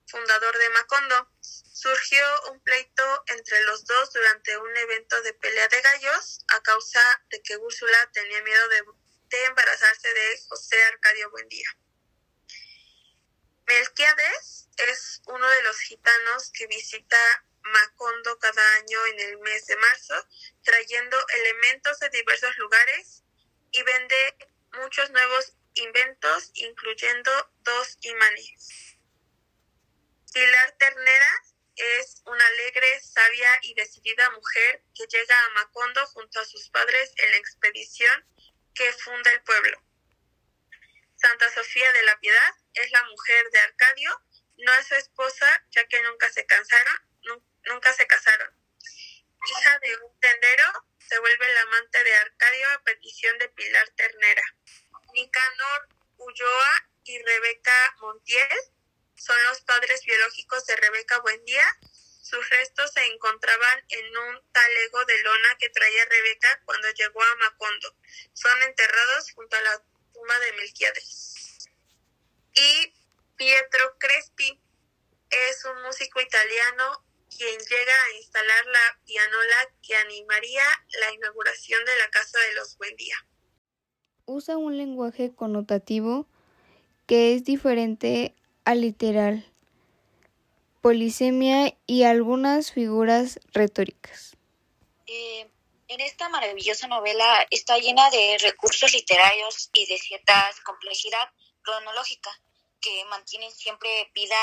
fundador 0.07 0.57
de 0.57 0.69
Macondo. 0.69 1.29
Surgió 1.41 2.23
un 2.51 2.61
pleito 2.61 3.23
entre 3.27 3.63
los 3.63 3.85
dos 3.85 4.11
durante 4.13 4.57
un 4.57 4.77
evento 4.77 5.21
de 5.21 5.33
pelea 5.33 5.67
de 5.67 5.81
gallos 5.81 6.39
a 6.49 6.61
causa 6.61 7.01
de 7.29 7.41
que 7.41 7.57
Úrsula 7.57 8.09
tenía 8.11 8.41
miedo 8.43 8.67
de, 8.69 8.83
de 9.29 9.45
embarazarse 9.45 10.13
de 10.13 10.41
José 10.47 10.83
Arcadio 10.85 11.29
Buendía. 11.31 11.69
Melquiades 13.69 14.67
es 14.77 15.21
uno 15.27 15.47
de 15.47 15.61
los 15.61 15.79
gitanos 15.81 16.49
que 16.51 16.65
visita 16.65 17.45
Macondo 17.61 18.39
cada 18.39 18.75
año 18.77 19.05
en 19.05 19.19
el 19.19 19.37
mes 19.37 19.67
de 19.67 19.77
marzo, 19.77 20.15
trayendo 20.63 21.15
elementos 21.35 21.99
de 21.99 22.09
diversos 22.09 22.57
lugares 22.57 23.23
y 23.69 23.83
vende 23.83 24.49
muchos 24.73 25.11
nuevos 25.11 25.53
inventos, 25.75 26.49
incluyendo 26.55 27.31
dos 27.59 27.99
imanes. 28.01 28.97
Pilar 30.33 30.75
Ternera 30.79 31.43
es 31.75 32.23
una 32.25 32.47
alegre, 32.47 32.99
sabia 33.01 33.59
y 33.61 33.75
decidida 33.75 34.31
mujer 34.31 34.83
que 34.95 35.05
llega 35.05 35.45
a 35.45 35.49
Macondo 35.49 36.07
junto 36.07 36.39
a 36.39 36.45
sus 36.45 36.69
padres 36.71 37.13
en 37.17 37.29
la 37.29 37.37
expedición 37.37 38.25
que 38.73 38.91
funda 38.93 39.31
el 39.31 39.43
pueblo. 39.43 39.79
Santa 41.17 41.53
Sofía 41.53 41.93
de 41.93 42.03
la 42.03 42.19
Piedad 42.19 42.55
es 42.73 42.91
la 42.91 43.03
mujer 43.03 43.49
de 43.51 43.59
Arcadio, 43.59 44.21
no 44.57 44.73
es 44.73 44.87
su 44.87 44.95
esposa 44.95 45.65
ya 45.71 45.85
que 45.87 46.01
nunca 46.01 46.31
se 46.31 46.45
casaron, 46.45 46.95
nunca 47.65 47.93
se 47.93 48.07
casaron. 48.07 48.49
Hija 49.47 49.79
de 49.79 49.95
un 49.97 50.19
tendero, 50.19 50.87
se 50.99 51.17
vuelve 51.19 51.53
la 51.53 51.61
amante 51.61 52.03
de 52.03 52.15
Arcadio 52.15 52.69
a 52.71 52.83
petición 52.83 53.37
de 53.37 53.49
Pilar 53.49 53.89
Ternera. 53.95 54.43
Nicanor 55.13 55.89
Ulloa 56.17 56.89
y 57.05 57.19
Rebeca 57.19 57.95
Montiel 57.99 58.57
son 59.15 59.41
los 59.43 59.61
padres 59.61 60.03
biológicos 60.05 60.65
de 60.65 60.75
Rebeca 60.75 61.19
Buendía. 61.19 61.65
Sus 62.21 62.47
restos 62.49 62.91
se 62.93 63.05
encontraban 63.05 63.85
en 63.89 64.17
un 64.17 64.51
talego 64.51 65.05
de 65.05 65.17
lona 65.23 65.55
que 65.57 65.69
traía 65.69 66.05
Rebeca 66.05 66.61
cuando 66.65 66.89
llegó 66.91 67.23
a 67.23 67.35
Macondo. 67.35 67.95
Son 68.33 68.61
enterrados 68.63 69.31
junto 69.31 69.55
a 69.55 69.61
la 69.61 69.83
de 70.37 70.53
Melquiades. 70.53 71.48
Y 72.53 72.93
Pietro 73.35 73.97
Crespi 73.97 74.59
es 75.29 75.65
un 75.65 75.81
músico 75.83 76.19
italiano 76.21 77.03
quien 77.29 77.57
llega 77.57 77.93
a 77.93 78.17
instalar 78.17 78.65
la 78.65 78.99
pianola 79.05 79.69
que 79.81 79.95
animaría 79.95 80.63
la 80.99 81.13
inauguración 81.13 81.83
de 81.85 81.95
la 81.97 82.09
Casa 82.09 82.39
de 82.39 82.55
los 82.55 82.77
Buendía. 82.77 83.15
Usa 84.25 84.57
un 84.57 84.77
lenguaje 84.77 85.33
connotativo 85.33 86.27
que 87.07 87.33
es 87.33 87.43
diferente 87.43 88.35
al 88.65 88.81
literal, 88.81 89.51
polisemia 90.81 91.75
y 91.87 92.03
algunas 92.03 92.71
figuras 92.71 93.39
retóricas. 93.53 94.35
Eh, 95.07 95.49
en 95.87 96.01
esta 96.01 96.29
maravillosa 96.29 96.87
novela 96.87 97.47
está 97.49 97.79
llena 97.79 98.09
de 98.11 98.37
recursos 98.41 98.93
literarios 98.93 99.69
y 99.73 99.87
de 99.87 99.97
cierta 99.97 100.51
complejidad 100.63 101.29
cronológica 101.69 102.31
que 102.81 103.05
mantienen 103.05 103.51
siempre 103.51 104.11
vida 104.13 104.37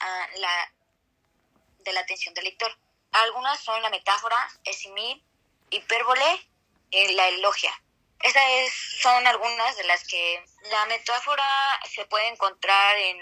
a 0.00 0.28
la, 0.36 0.72
de 1.78 1.92
la 1.92 2.00
atención 2.00 2.34
del 2.34 2.44
lector. 2.44 2.76
Algunas 3.12 3.60
son 3.60 3.80
la 3.82 3.90
metáfora, 3.90 4.36
el 4.64 4.74
simil, 4.74 5.24
hipérbole, 5.70 6.48
y 6.92 7.12
la 7.14 7.28
elogia. 7.28 7.72
Esas 8.20 8.42
son 9.00 9.26
algunas 9.26 9.76
de 9.76 9.84
las 9.84 10.06
que 10.06 10.44
la 10.70 10.86
metáfora 10.86 11.80
se 11.88 12.04
puede 12.06 12.28
encontrar 12.28 12.96
en, 12.96 13.18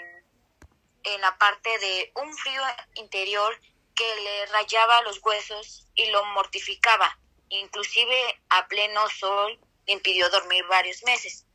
en 1.03 1.21
la 1.21 1.37
parte 1.37 1.77
de 1.77 2.11
un 2.15 2.35
frío 2.35 2.61
interior 2.95 3.59
que 3.95 4.15
le 4.23 4.45
rayaba 4.47 5.01
los 5.03 5.19
huesos 5.23 5.87
y 5.93 6.07
lo 6.07 6.25
mortificaba 6.25 7.17
inclusive 7.49 8.41
a 8.49 8.67
pleno 8.67 9.07
sol 9.09 9.59
le 9.85 9.93
impidió 9.93 10.29
dormir 10.29 10.65
varios 10.67 11.03
meses. 11.03 11.45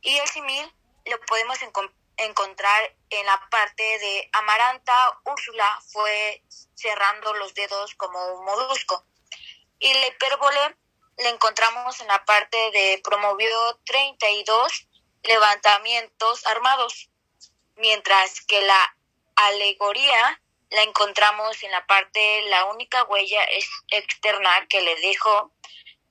Y 0.00 0.16
el 0.16 0.28
simil 0.28 0.72
lo 1.06 1.20
podemos 1.22 1.58
encontrar 2.16 2.96
en 3.10 3.26
la 3.26 3.48
parte 3.50 3.82
de 3.82 4.28
Amaranta, 4.32 5.20
Úrsula 5.24 5.80
fue 5.92 6.42
cerrando 6.74 7.34
los 7.34 7.54
dedos 7.54 7.94
como 7.94 8.34
un 8.34 8.44
molusco. 8.44 9.04
Y 9.78 9.92
la 9.94 10.08
hipérbole 10.08 10.76
le 11.18 11.28
encontramos 11.30 12.00
en 12.00 12.08
la 12.08 12.24
parte 12.24 12.56
de 12.72 13.00
promovió 13.02 13.78
32 13.84 14.88
levantamientos 15.22 16.46
armados, 16.46 17.10
mientras 17.76 18.40
que 18.42 18.60
la 18.60 18.96
alegoría 19.36 20.40
la 20.70 20.82
encontramos 20.82 21.62
en 21.62 21.70
la 21.70 21.86
parte, 21.86 22.42
la 22.48 22.64
única 22.66 23.04
huella 23.04 23.42
es 23.44 23.68
externa 23.88 24.66
que 24.68 24.80
le 24.82 24.96
dejó 24.96 25.52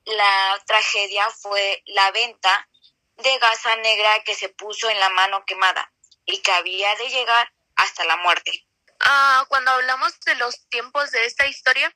la 0.05 0.63
tragedia 0.65 1.29
fue 1.31 1.83
la 1.87 2.11
venta 2.11 2.69
de 3.17 3.37
gasa 3.39 3.75
negra 3.77 4.23
que 4.23 4.35
se 4.35 4.49
puso 4.49 4.89
en 4.89 4.99
la 4.99 5.09
mano 5.09 5.45
quemada 5.45 5.91
y 6.25 6.41
que 6.41 6.51
había 6.51 6.95
de 6.95 7.09
llegar 7.09 7.51
hasta 7.75 8.03
la 8.05 8.17
muerte. 8.17 8.65
Ah, 8.99 9.45
cuando 9.49 9.71
hablamos 9.71 10.19
de 10.21 10.35
los 10.35 10.67
tiempos 10.69 11.11
de 11.11 11.25
esta 11.25 11.47
historia, 11.47 11.95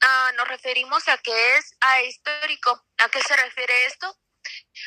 ah, 0.00 0.32
nos 0.36 0.48
referimos 0.48 1.08
a 1.08 1.18
que 1.18 1.56
es 1.56 1.74
ahistórico. 1.80 2.84
¿A 2.98 3.08
qué 3.08 3.20
se 3.22 3.36
refiere 3.36 3.86
esto? 3.86 4.16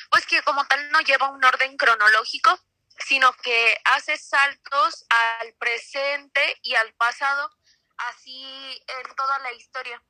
Pues 0.09 0.25
que 0.25 0.41
como 0.43 0.65
tal 0.65 0.91
no 0.91 0.99
lleva 1.01 1.29
un 1.29 1.43
orden 1.43 1.77
cronológico, 1.77 2.59
sino 3.05 3.33
que 3.33 3.77
hace 3.85 4.17
saltos 4.17 5.05
al 5.09 5.53
presente 5.55 6.57
y 6.61 6.75
al 6.75 6.93
pasado, 6.93 7.49
así 7.97 8.81
en 8.87 9.15
toda 9.15 9.39
la 9.39 9.51
historia. 9.53 10.01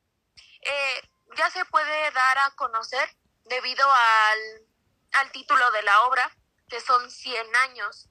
Eh, 0.61 1.01
ya 1.37 1.49
se 1.49 1.65
puede 1.65 2.11
dar 2.11 2.37
a 2.39 2.51
conocer 2.51 3.09
debido 3.45 3.89
al, 3.89 4.70
al 5.13 5.31
título 5.31 5.69
de 5.71 5.83
la 5.83 6.01
obra, 6.03 6.29
que 6.67 6.79
son 6.81 7.09
100 7.09 7.55
años. 7.69 8.09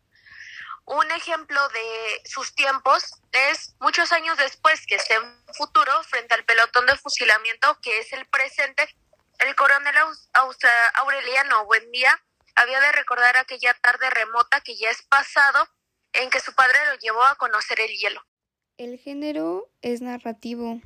Un 0.86 1.10
ejemplo 1.12 1.68
de 1.68 2.22
sus 2.24 2.54
tiempos 2.54 3.04
es 3.32 3.74
muchos 3.80 4.12
años 4.12 4.36
después 4.38 4.86
que 4.86 4.96
esté 4.96 5.14
en 5.14 5.54
futuro 5.54 5.92
frente 6.04 6.34
al 6.34 6.44
pelotón 6.44 6.86
de 6.86 6.96
fusilamiento 6.96 7.78
que 7.80 8.00
es 8.00 8.12
el 8.12 8.26
presente, 8.26 8.88
el 9.40 9.54
coronel 9.54 9.94
Aureliano 10.94 11.64
Buendía 11.64 12.22
había 12.56 12.80
de 12.80 12.92
recordar 12.92 13.36
aquella 13.36 13.72
tarde 13.74 14.10
remota 14.10 14.60
que 14.60 14.76
ya 14.76 14.90
es 14.90 15.02
pasado 15.02 15.66
en 16.12 16.28
que 16.30 16.40
su 16.40 16.54
padre 16.54 16.78
lo 16.92 16.98
llevó 16.98 17.24
a 17.24 17.36
conocer 17.36 17.80
el 17.80 17.90
hielo. 17.90 18.22
El 18.76 18.98
género 18.98 19.70
es 19.80 20.02
narrativo 20.02 20.80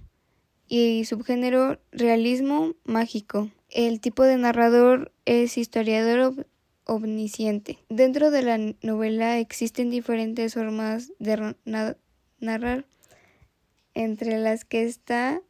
y 0.68 1.04
subgénero 1.04 1.80
realismo 1.92 2.74
mágico. 2.84 3.50
El 3.74 4.00
tipo 4.00 4.22
de 4.22 4.36
narrador 4.36 5.10
es 5.24 5.58
historiador 5.58 6.46
omnisciente. 6.84 7.80
Dentro 7.88 8.30
de 8.30 8.42
la 8.42 8.56
novela 8.82 9.40
existen 9.40 9.90
diferentes 9.90 10.54
formas 10.54 11.10
de 11.18 11.56
narrar. 12.38 12.84
entre 13.94 14.38
las 14.38 14.64
que 14.64 14.84
está 14.84 15.40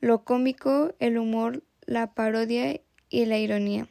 lo 0.00 0.24
cómico, 0.24 0.92
el 0.98 1.18
humor, 1.18 1.62
la 1.86 2.12
parodia 2.14 2.80
y 3.10 3.26
la 3.26 3.38
ironía. 3.38 3.86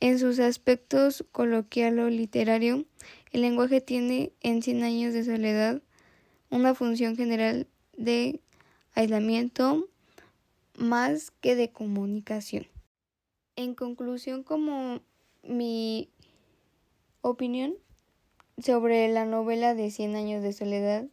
En 0.00 0.18
sus 0.18 0.38
aspectos 0.38 1.24
coloquial 1.32 1.98
o 1.98 2.10
literario, 2.10 2.84
el 3.30 3.40
lenguaje 3.40 3.80
tiene 3.80 4.32
en 4.42 4.62
Cien 4.62 4.82
años 4.82 5.14
de 5.14 5.24
soledad 5.24 5.80
una 6.50 6.74
función 6.74 7.16
general 7.16 7.66
de 7.96 8.40
aislamiento 8.92 9.88
más 10.76 11.30
que 11.30 11.56
de 11.56 11.70
comunicación. 11.70 12.71
En 13.56 13.74
conclusión, 13.74 14.44
como 14.44 15.00
mi 15.42 16.08
opinión 17.20 17.74
sobre 18.58 19.08
la 19.08 19.26
novela 19.26 19.74
de 19.74 19.90
Cien 19.90 20.16
años 20.16 20.42
de 20.42 20.52
soledad, 20.52 21.06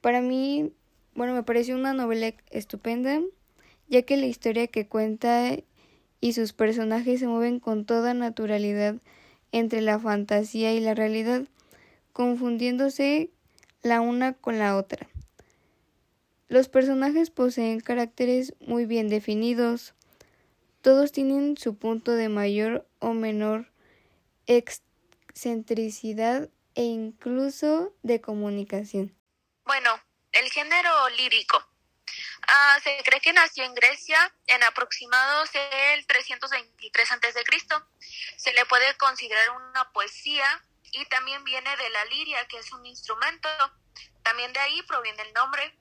para 0.00 0.20
mí, 0.20 0.72
bueno, 1.14 1.34
me 1.34 1.42
pareció 1.42 1.74
una 1.74 1.92
novela 1.92 2.32
estupenda, 2.50 3.20
ya 3.88 4.02
que 4.02 4.16
la 4.16 4.26
historia 4.26 4.68
que 4.68 4.86
cuenta 4.86 5.56
y 6.20 6.32
sus 6.34 6.52
personajes 6.52 7.18
se 7.18 7.26
mueven 7.26 7.58
con 7.58 7.84
toda 7.84 8.14
naturalidad 8.14 8.96
entre 9.50 9.80
la 9.80 9.98
fantasía 9.98 10.72
y 10.72 10.80
la 10.80 10.94
realidad, 10.94 11.48
confundiéndose 12.12 13.30
la 13.82 14.00
una 14.00 14.34
con 14.34 14.58
la 14.58 14.76
otra. 14.76 15.08
Los 16.48 16.68
personajes 16.68 17.30
poseen 17.30 17.80
caracteres 17.80 18.54
muy 18.60 18.86
bien 18.86 19.08
definidos. 19.08 19.94
Todos 20.82 21.12
tienen 21.12 21.56
su 21.56 21.78
punto 21.78 22.12
de 22.12 22.28
mayor 22.28 22.88
o 23.00 23.12
menor 23.12 23.70
excentricidad 24.46 26.48
e 26.74 26.82
incluso 26.82 27.94
de 28.02 28.20
comunicación. 28.20 29.14
Bueno, 29.64 30.00
el 30.32 30.50
género 30.50 31.08
lírico. 31.10 31.64
Ah, 32.48 32.78
se 32.82 33.02
cree 33.04 33.20
que 33.20 33.32
nació 33.32 33.64
en 33.64 33.74
Grecia 33.74 34.34
en 34.46 34.62
aproximados 34.62 35.50
el 35.92 36.06
323 36.06 37.12
a.C. 37.12 37.44
Se 38.36 38.52
le 38.52 38.64
puede 38.66 38.96
considerar 38.96 39.50
una 39.50 39.92
poesía 39.92 40.64
y 40.92 41.04
también 41.06 41.44
viene 41.44 41.76
de 41.76 41.90
la 41.90 42.04
liria, 42.06 42.46
que 42.48 42.58
es 42.58 42.72
un 42.72 42.84
instrumento. 42.86 43.48
También 44.22 44.52
de 44.52 44.60
ahí 44.60 44.82
proviene 44.82 45.22
el 45.22 45.32
nombre. 45.34 45.76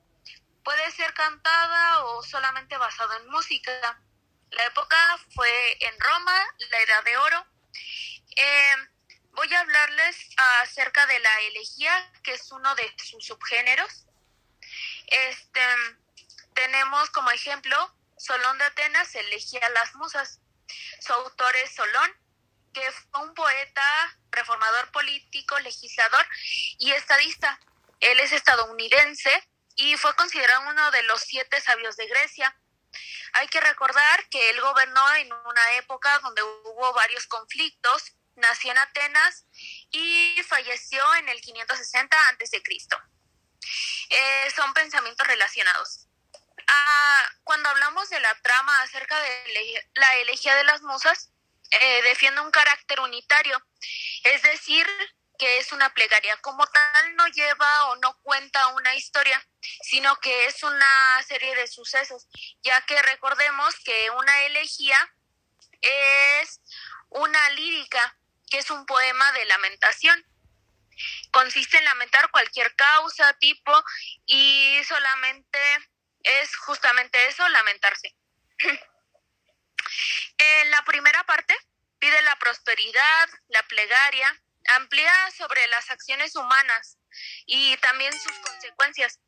Puede 0.64 0.92
ser 0.92 1.14
cantada 1.14 2.04
o 2.06 2.24
solamente 2.24 2.78
basado 2.78 3.16
en 3.16 3.30
música. 3.30 4.02
La 4.52 4.66
época 4.66 4.98
fue 5.34 5.78
en 5.80 6.00
Roma, 6.00 6.56
la 6.72 6.82
Edad 6.82 7.04
de 7.04 7.18
Oro. 7.18 7.46
Eh, 8.36 8.76
voy 9.32 9.54
a 9.54 9.62
hablarles 9.62 10.18
acerca 10.62 11.06
de 11.06 11.20
la 11.20 11.40
elegía, 11.42 12.12
que 12.24 12.34
es 12.34 12.52
uno 12.52 12.74
de 12.76 12.94
sus 13.04 13.26
subgéneros. 13.26 14.06
Este, 15.08 15.62
tenemos 16.54 17.10
como 17.12 17.32
ejemplo 17.32 17.96
Solón 18.18 18.58
de 18.58 18.66
Atenas, 18.66 19.16
elegía 19.16 19.66
a 19.66 19.70
las 19.70 19.96
musas. 19.96 20.40
Su 21.00 21.14
autor 21.14 21.56
es 21.58 21.74
Solón, 21.74 22.12
que 22.74 22.92
fue 22.92 23.22
un 23.22 23.34
poeta, 23.34 24.18
reformador 24.32 24.92
político, 24.92 25.58
legislador 25.60 26.26
y 26.78 26.92
estadista. 26.92 27.60
Él 28.00 28.20
es 28.20 28.32
estadounidense 28.32 29.32
y 29.76 29.96
fue 29.98 30.16
considerado 30.16 30.70
uno 30.70 30.92
de 30.92 31.04
los 31.04 31.22
siete 31.22 31.62
sabios 31.62 31.96
de 31.96 32.08
Grecia. 32.08 32.56
Hay 33.34 33.48
que 33.48 33.62
recordar 33.62 34.28
que 34.30 34.50
él 34.50 34.62
gobernó 34.62 35.16
en 35.16 35.32
una 35.32 35.74
época 35.74 36.20
donde 36.20 36.44
hubo 36.44 36.94
varios 36.94 37.28
conflictos, 37.28 38.14
nació 38.36 38.72
en 38.72 38.78
Atenas 38.78 39.46
y 39.92 40.42
falleció 40.44 41.04
en 41.16 41.30
el 41.30 41.42
560 41.42 42.30
a.C. 42.30 42.64
Eh, 44.10 44.52
son 44.56 44.74
pensamientos 44.74 45.28
relacionados. 45.28 46.08
Ah, 46.68 47.32
cuando 47.44 47.70
hablamos 47.70 48.10
de 48.10 48.20
la 48.20 48.34
trama 48.42 48.82
acerca 48.82 49.20
de 49.20 49.88
la 49.96 50.16
elegía 50.18 50.56
de 50.56 50.64
las 50.64 50.82
musas, 50.82 51.32
eh, 51.72 52.02
defiende 52.04 52.42
un 52.42 52.52
carácter 52.52 53.00
unitario, 53.00 53.62
es 54.24 54.42
decir, 54.42 54.88
que 55.40 55.58
es 55.58 55.72
una 55.72 55.92
plegaria. 55.94 56.38
Como 56.42 56.68
tal, 56.68 57.16
no 57.16 57.26
lleva 57.28 57.86
o 57.86 57.96
no 57.96 58.16
cuenta 58.22 58.68
una 58.68 58.94
historia, 58.96 59.44
sino 59.82 60.16
que 60.18 60.46
es 60.46 60.62
una 60.62 61.24
serie 61.24 61.56
de 61.56 61.68
sucesos, 61.68 62.28
ya 62.62 62.80
que 62.86 63.02
recordemos 63.02 63.74
que 63.84 64.12
una 64.12 64.42
elegía 64.44 65.16
es 65.82 66.62
una 67.10 67.50
lírica, 67.52 68.18
que 68.52 68.60
es 68.60 68.70
un 68.70 68.86
poema 68.86 69.32
de 69.32 69.46
lamentación. 69.46 70.24
Consiste 71.32 71.78
en 71.78 71.86
lamentar 71.86 72.30
cualquier 72.30 72.76
causa, 72.76 73.34
tipo, 73.36 73.72
y 74.26 74.82
solamente 74.86 75.60
es 76.22 76.56
justamente 76.58 77.28
eso, 77.28 77.48
lamentarse. 77.50 78.16
En 80.38 80.72
la 80.72 80.84
primera 80.84 81.24
parte 81.24 81.56
pide 81.98 82.22
la 82.22 82.36
prosperidad, 82.38 83.30
la 83.48 83.64
plegaria, 83.64 84.40
amplía 84.76 85.14
sobre 85.38 85.66
las 85.68 85.90
acciones 85.90 86.36
humanas 86.36 86.98
y 87.46 87.76
también 87.78 88.14
sus 88.14 88.38
consecuencias, 88.40 89.20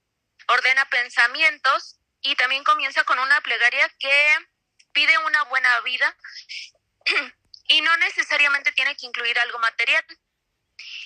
ordena 0.47 0.85
pensamientos 0.89 1.99
y 2.21 2.35
también 2.35 2.63
comienza 2.63 3.03
con 3.03 3.19
una 3.19 3.41
plegaria 3.41 3.89
que 3.99 4.37
pide 4.93 5.17
una 5.19 5.43
buena 5.43 5.79
vida 5.81 6.15
y 7.67 7.81
no 7.81 7.95
necesariamente 7.97 8.71
tiene 8.73 8.95
que 8.95 9.05
incluir 9.05 9.39
algo 9.39 9.59
material. 9.59 10.05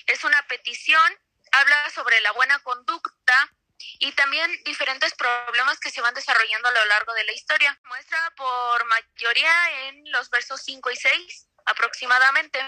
Es 0.06 0.24
una 0.24 0.42
petición, 0.46 1.18
habla 1.52 1.90
sobre 1.90 2.20
la 2.20 2.32
buena 2.32 2.58
conducta, 2.60 3.52
y 3.98 4.12
también 4.12 4.50
diferentes 4.64 5.14
problemas 5.14 5.78
que 5.80 5.90
se 5.90 6.00
van 6.00 6.14
desarrollando 6.14 6.68
a 6.68 6.72
lo 6.72 6.84
largo 6.86 7.12
de 7.14 7.24
la 7.24 7.32
historia. 7.32 7.78
Muestra 7.84 8.32
por 8.36 8.84
mayoría 8.86 9.88
en 9.88 10.10
los 10.12 10.30
versos 10.30 10.62
5 10.64 10.90
y 10.90 10.96
6 10.96 11.48
aproximadamente. 11.66 12.60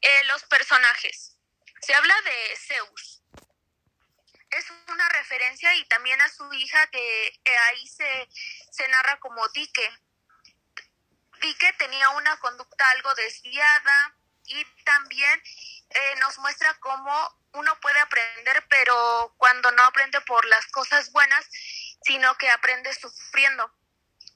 Eh, 0.00 0.24
los 0.24 0.44
personajes. 0.44 1.38
Se 1.80 1.94
habla 1.94 2.14
de 2.22 2.56
Zeus. 2.56 3.22
Es 4.50 4.66
una 4.88 5.08
referencia 5.10 5.74
y 5.74 5.84
también 5.88 6.20
a 6.20 6.28
su 6.28 6.50
hija 6.54 6.86
que 6.88 7.40
ahí 7.68 7.86
se, 7.86 8.28
se 8.70 8.88
narra 8.88 9.18
como 9.18 9.46
Dique. 9.48 9.90
Dique 11.40 11.72
tenía 11.74 12.08
una 12.10 12.36
conducta 12.38 12.90
algo 12.90 13.14
desviada 13.14 14.16
y 14.46 14.64
también 14.84 15.42
eh, 15.90 16.14
nos 16.20 16.38
muestra 16.38 16.74
cómo 16.80 17.40
uno 17.52 17.78
puede 17.80 17.98
aprender, 18.00 18.64
pero 18.68 19.34
cuando 19.36 19.70
no 19.72 19.82
aprende 19.82 20.20
por 20.22 20.44
las 20.46 20.66
cosas 20.68 21.10
buenas, 21.12 21.46
sino 22.02 22.36
que 22.38 22.50
aprende 22.50 22.92
sufriendo. 22.94 23.72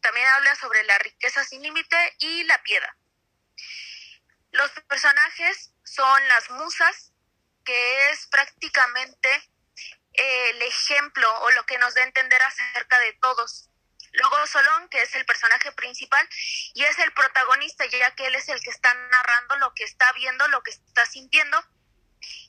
También 0.01 0.27
habla 0.29 0.55
sobre 0.57 0.83
la 0.85 0.99
riqueza 0.99 1.44
sin 1.44 1.62
límite 1.62 2.16
y 2.18 2.44
la 2.44 2.62
piedad. 2.62 2.94
Los 4.53 4.71
personajes 4.89 5.73
son 5.85 6.29
las 6.29 6.51
musas, 6.51 7.13
que 7.65 8.11
es 8.11 8.27
prácticamente 8.27 9.31
eh, 10.13 10.51
el 10.51 10.63
ejemplo 10.63 11.29
o 11.41 11.51
lo 11.53 11.65
que 11.67 11.79
nos 11.79 11.95
da 11.95 12.03
a 12.03 12.07
entender 12.07 12.43
acerca 12.43 12.99
de 12.99 13.13
todos. 13.15 13.69
Luego 14.13 14.47
Solón, 14.47 14.89
que 14.89 15.03
es 15.03 15.15
el 15.15 15.25
personaje 15.25 15.71
principal 15.73 16.29
y 16.75 16.83
es 16.83 16.99
el 16.99 17.13
protagonista, 17.13 17.87
ya 17.87 18.15
que 18.17 18.27
él 18.27 18.35
es 18.35 18.49
el 18.49 18.61
que 18.61 18.71
está 18.71 18.93
narrando 18.93 19.57
lo 19.57 19.73
que 19.75 19.85
está 19.85 20.11
viendo, 20.13 20.49
lo 20.49 20.63
que 20.63 20.73
está 20.73 21.07
sintiendo 21.07 21.65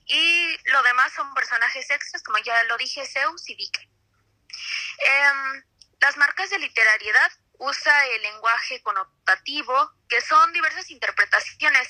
y 0.05 0.57
lo 0.71 0.83
demás 0.83 1.13
son 1.13 1.33
personajes 1.33 1.89
extras, 1.89 2.23
como 2.23 2.37
ya 2.39 2.63
lo 2.63 2.77
dije, 2.77 3.05
Zeus 3.05 3.49
y 3.49 3.55
Dike. 3.55 3.89
Em, 4.97 5.63
las 5.99 6.17
marcas 6.17 6.49
de 6.49 6.59
literariedad 6.59 7.31
usa 7.61 8.07
el 8.07 8.23
lenguaje 8.23 8.81
connotativo, 8.81 9.91
que 10.09 10.19
son 10.21 10.51
diversas 10.51 10.89
interpretaciones. 10.89 11.87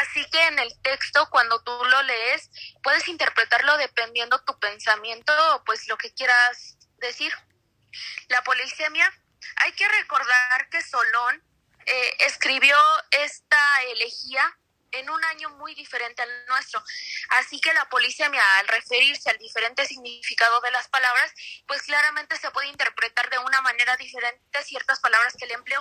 Así 0.00 0.24
que 0.30 0.46
en 0.46 0.58
el 0.58 0.82
texto, 0.82 1.28
cuando 1.30 1.62
tú 1.62 1.72
lo 1.84 2.02
lees, 2.02 2.50
puedes 2.82 3.06
interpretarlo 3.06 3.76
dependiendo 3.76 4.42
tu 4.44 4.58
pensamiento 4.58 5.32
o 5.54 5.64
pues 5.64 5.86
lo 5.86 5.96
que 5.96 6.12
quieras 6.12 6.76
decir. 6.98 7.32
La 8.28 8.42
polisemia, 8.42 9.12
hay 9.56 9.72
que 9.72 9.88
recordar 9.88 10.68
que 10.70 10.82
Solón 10.82 11.42
eh, 11.86 12.16
escribió 12.26 12.76
esta 13.12 13.82
elegía 13.92 14.58
en 14.92 15.10
un 15.10 15.24
año 15.24 15.50
muy 15.50 15.74
diferente 15.74 16.22
al 16.22 16.46
nuestro. 16.46 16.82
Así 17.30 17.60
que 17.60 17.74
la 17.74 17.88
polisemia, 17.88 18.42
al 18.58 18.68
referirse 18.68 19.30
al 19.30 19.38
diferente 19.38 19.86
significado 19.86 20.60
de 20.60 20.70
las 20.70 20.88
palabras, 20.88 21.32
pues 21.66 21.82
claramente 21.82 22.36
se 22.36 22.50
puede 22.50 22.68
interpretar 22.68 23.28
de 23.30 23.38
una 23.38 23.60
manera 23.60 23.96
diferente 23.96 24.62
ciertas 24.64 25.00
palabras 25.00 25.34
que 25.38 25.46
le 25.46 25.54
empleó. 25.54 25.80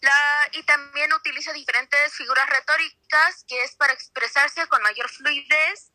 La, 0.00 0.48
y 0.52 0.62
también 0.62 1.12
utiliza 1.12 1.52
diferentes 1.52 2.14
figuras 2.14 2.48
retóricas, 2.48 3.44
que 3.48 3.62
es 3.64 3.74
para 3.76 3.92
expresarse 3.92 4.66
con 4.68 4.82
mayor 4.82 5.08
fluidez. 5.08 5.90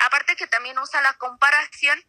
Aparte 0.00 0.36
que 0.36 0.46
también 0.46 0.78
usa 0.78 1.00
la 1.02 1.14
comparación 1.14 2.04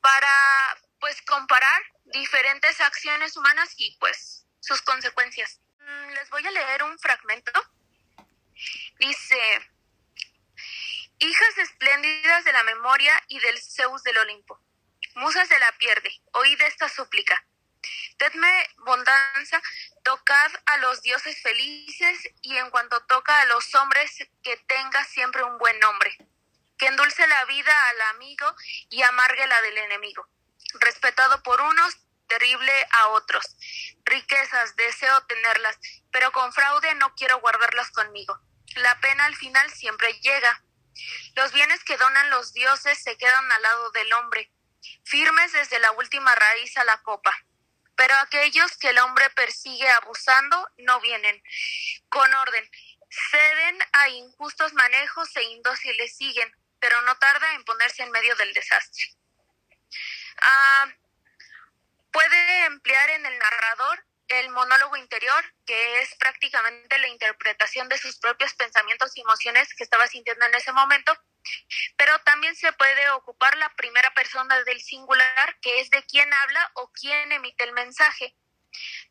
para, 0.00 0.78
pues, 0.98 1.20
comparar 1.22 1.82
diferentes 2.04 2.80
acciones 2.80 3.36
humanas 3.36 3.74
y, 3.76 3.96
pues, 3.98 4.46
sus 4.60 4.80
consecuencias. 4.82 5.60
Mm, 5.78 6.10
les 6.10 6.30
voy 6.30 6.46
a 6.46 6.50
leer 6.50 6.82
un 6.84 6.98
fragmento 6.98 7.52
Dice, 9.00 9.40
hijas 11.20 11.56
espléndidas 11.56 12.44
de 12.44 12.52
la 12.52 12.62
memoria 12.64 13.18
y 13.28 13.38
del 13.38 13.58
Zeus 13.58 14.02
del 14.02 14.18
Olimpo, 14.18 14.60
Musas 15.14 15.48
de 15.48 15.58
la 15.58 15.72
pierde, 15.78 16.20
oíd 16.32 16.60
esta 16.60 16.86
súplica. 16.86 17.42
Tedme 18.18 18.52
bondanza, 18.84 19.62
tocad 20.04 20.52
a 20.66 20.76
los 20.76 21.00
dioses 21.00 21.40
felices 21.40 22.28
y 22.42 22.58
en 22.58 22.68
cuanto 22.68 23.00
toca 23.06 23.40
a 23.40 23.46
los 23.46 23.74
hombres, 23.74 24.18
que 24.42 24.58
tenga 24.68 25.02
siempre 25.04 25.44
un 25.44 25.56
buen 25.56 25.78
nombre, 25.80 26.14
que 26.76 26.88
endulce 26.88 27.26
la 27.26 27.46
vida 27.46 27.72
al 27.88 28.00
amigo 28.14 28.54
y 28.90 29.00
amargue 29.00 29.46
la 29.46 29.62
del 29.62 29.78
enemigo, 29.78 30.28
respetado 30.74 31.42
por 31.42 31.62
unos, 31.62 31.96
terrible 32.28 32.72
a 32.90 33.08
otros. 33.08 33.56
Riquezas, 34.04 34.76
deseo 34.76 35.22
tenerlas, 35.22 35.78
pero 36.12 36.32
con 36.32 36.52
fraude 36.52 36.94
no 36.96 37.14
quiero 37.14 37.40
guardarlas 37.40 37.90
conmigo. 37.92 38.38
La 38.76 38.98
pena 39.00 39.24
al 39.24 39.36
final 39.36 39.70
siempre 39.72 40.12
llega. 40.20 40.62
Los 41.34 41.52
bienes 41.52 41.82
que 41.84 41.96
donan 41.96 42.30
los 42.30 42.52
dioses 42.52 43.02
se 43.02 43.16
quedan 43.16 43.50
al 43.50 43.62
lado 43.62 43.90
del 43.92 44.12
hombre, 44.14 44.52
firmes 45.04 45.52
desde 45.52 45.78
la 45.78 45.92
última 45.92 46.34
raíz 46.34 46.76
a 46.76 46.84
la 46.84 47.02
copa. 47.02 47.34
Pero 47.96 48.14
aquellos 48.16 48.76
que 48.78 48.90
el 48.90 48.98
hombre 48.98 49.28
persigue 49.30 49.88
abusando 49.90 50.68
no 50.78 51.00
vienen 51.00 51.42
con 52.08 52.32
orden, 52.32 52.70
ceden 53.30 53.78
a 53.92 54.08
injustos 54.08 54.72
manejos 54.72 55.34
e 55.36 55.42
indóciles 55.42 56.16
siguen, 56.16 56.50
pero 56.78 57.02
no 57.02 57.16
tarda 57.18 57.54
en 57.54 57.64
ponerse 57.64 58.02
en 58.02 58.10
medio 58.10 58.34
del 58.36 58.54
desastre. 58.54 59.04
Ah, 60.40 60.88
puede 62.12 62.64
emplear 62.66 63.10
en 63.10 63.26
el 63.26 63.38
narrador 63.38 64.06
el 64.30 64.48
monólogo 64.50 64.96
interior, 64.96 65.44
que 65.66 66.00
es 66.00 66.14
prácticamente 66.16 66.98
la 66.98 67.08
interpretación 67.08 67.88
de 67.88 67.98
sus 67.98 68.18
propios 68.18 68.54
pensamientos 68.54 69.16
y 69.16 69.20
emociones 69.20 69.74
que 69.74 69.84
estaba 69.84 70.06
sintiendo 70.06 70.46
en 70.46 70.54
ese 70.54 70.72
momento, 70.72 71.12
pero 71.96 72.18
también 72.20 72.54
se 72.54 72.72
puede 72.72 73.10
ocupar 73.10 73.56
la 73.56 73.74
primera 73.74 74.12
persona 74.14 74.62
del 74.64 74.80
singular, 74.80 75.58
que 75.60 75.80
es 75.80 75.90
de 75.90 76.04
quién 76.04 76.32
habla 76.32 76.70
o 76.74 76.92
quién 76.92 77.32
emite 77.32 77.64
el 77.64 77.72
mensaje, 77.72 78.36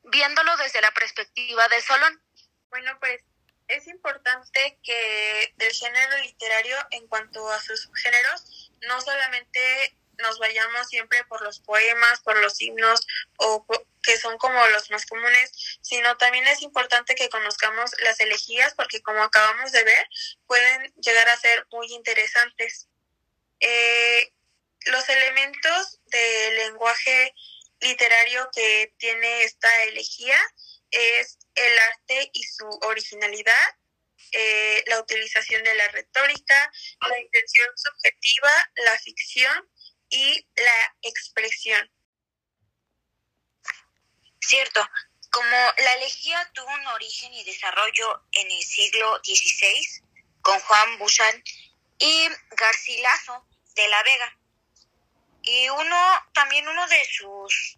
viéndolo 0.03 0.55
desde 0.57 0.81
la 0.81 0.91
perspectiva 0.91 1.67
de 1.67 1.81
Solón. 1.81 2.23
Bueno, 2.69 2.97
pues 2.99 3.21
es 3.67 3.87
importante 3.87 4.79
que 4.83 5.53
del 5.57 5.73
género 5.73 6.17
literario, 6.19 6.77
en 6.91 7.07
cuanto 7.07 7.47
a 7.51 7.59
sus 7.59 7.89
géneros, 8.01 8.71
no 8.87 9.01
solamente 9.01 9.97
nos 10.19 10.39
vayamos 10.39 10.87
siempre 10.87 11.23
por 11.25 11.41
los 11.41 11.59
poemas, 11.59 12.21
por 12.21 12.37
los 12.39 12.61
himnos 12.61 13.05
o 13.37 13.65
que 14.03 14.17
son 14.17 14.37
como 14.37 14.65
los 14.67 14.89
más 14.91 15.05
comunes, 15.05 15.51
sino 15.81 16.17
también 16.17 16.47
es 16.47 16.61
importante 16.61 17.15
que 17.15 17.29
conozcamos 17.29 17.91
las 18.03 18.19
elegías 18.19 18.73
porque 18.75 19.01
como 19.01 19.23
acabamos 19.23 19.71
de 19.71 19.83
ver, 19.83 20.07
pueden 20.47 20.93
llegar 21.01 21.27
a 21.29 21.37
ser 21.37 21.65
muy 21.71 21.87
interesantes. 21.93 22.87
Eh, 23.59 24.31
los 24.85 25.07
elementos 25.09 25.99
del 26.05 26.55
lenguaje 26.57 27.33
literario 27.81 28.49
que 28.53 28.93
tiene 28.97 29.43
esta 29.43 29.83
elegía 29.83 30.37
es 30.91 31.37
el 31.55 31.79
arte 31.79 32.29
y 32.33 32.43
su 32.43 32.67
originalidad, 32.83 33.75
eh, 34.31 34.83
la 34.87 34.99
utilización 34.99 35.63
de 35.63 35.75
la 35.75 35.87
retórica, 35.89 36.71
la 37.07 37.19
intención 37.19 37.67
subjetiva, 37.75 38.71
la 38.85 38.97
ficción 38.99 39.69
y 40.09 40.45
la 40.57 40.95
expresión. 41.01 41.89
Cierto, 44.39 44.81
como 45.31 45.57
la 45.77 45.93
elegía 45.95 46.49
tuvo 46.53 46.67
un 46.67 46.87
origen 46.87 47.33
y 47.33 47.43
desarrollo 47.43 48.23
en 48.31 48.49
el 48.51 48.63
siglo 48.63 49.19
XVI 49.23 50.03
con 50.41 50.59
Juan 50.59 50.97
Busan 50.97 51.43
y 51.99 52.27
Garcilaso 52.51 53.45
de 53.75 53.87
la 53.87 54.03
Vega. 54.03 54.37
Y 55.43 55.69
uno, 55.69 55.97
también 56.33 56.67
uno 56.67 56.87
de 56.87 57.05
sus, 57.05 57.77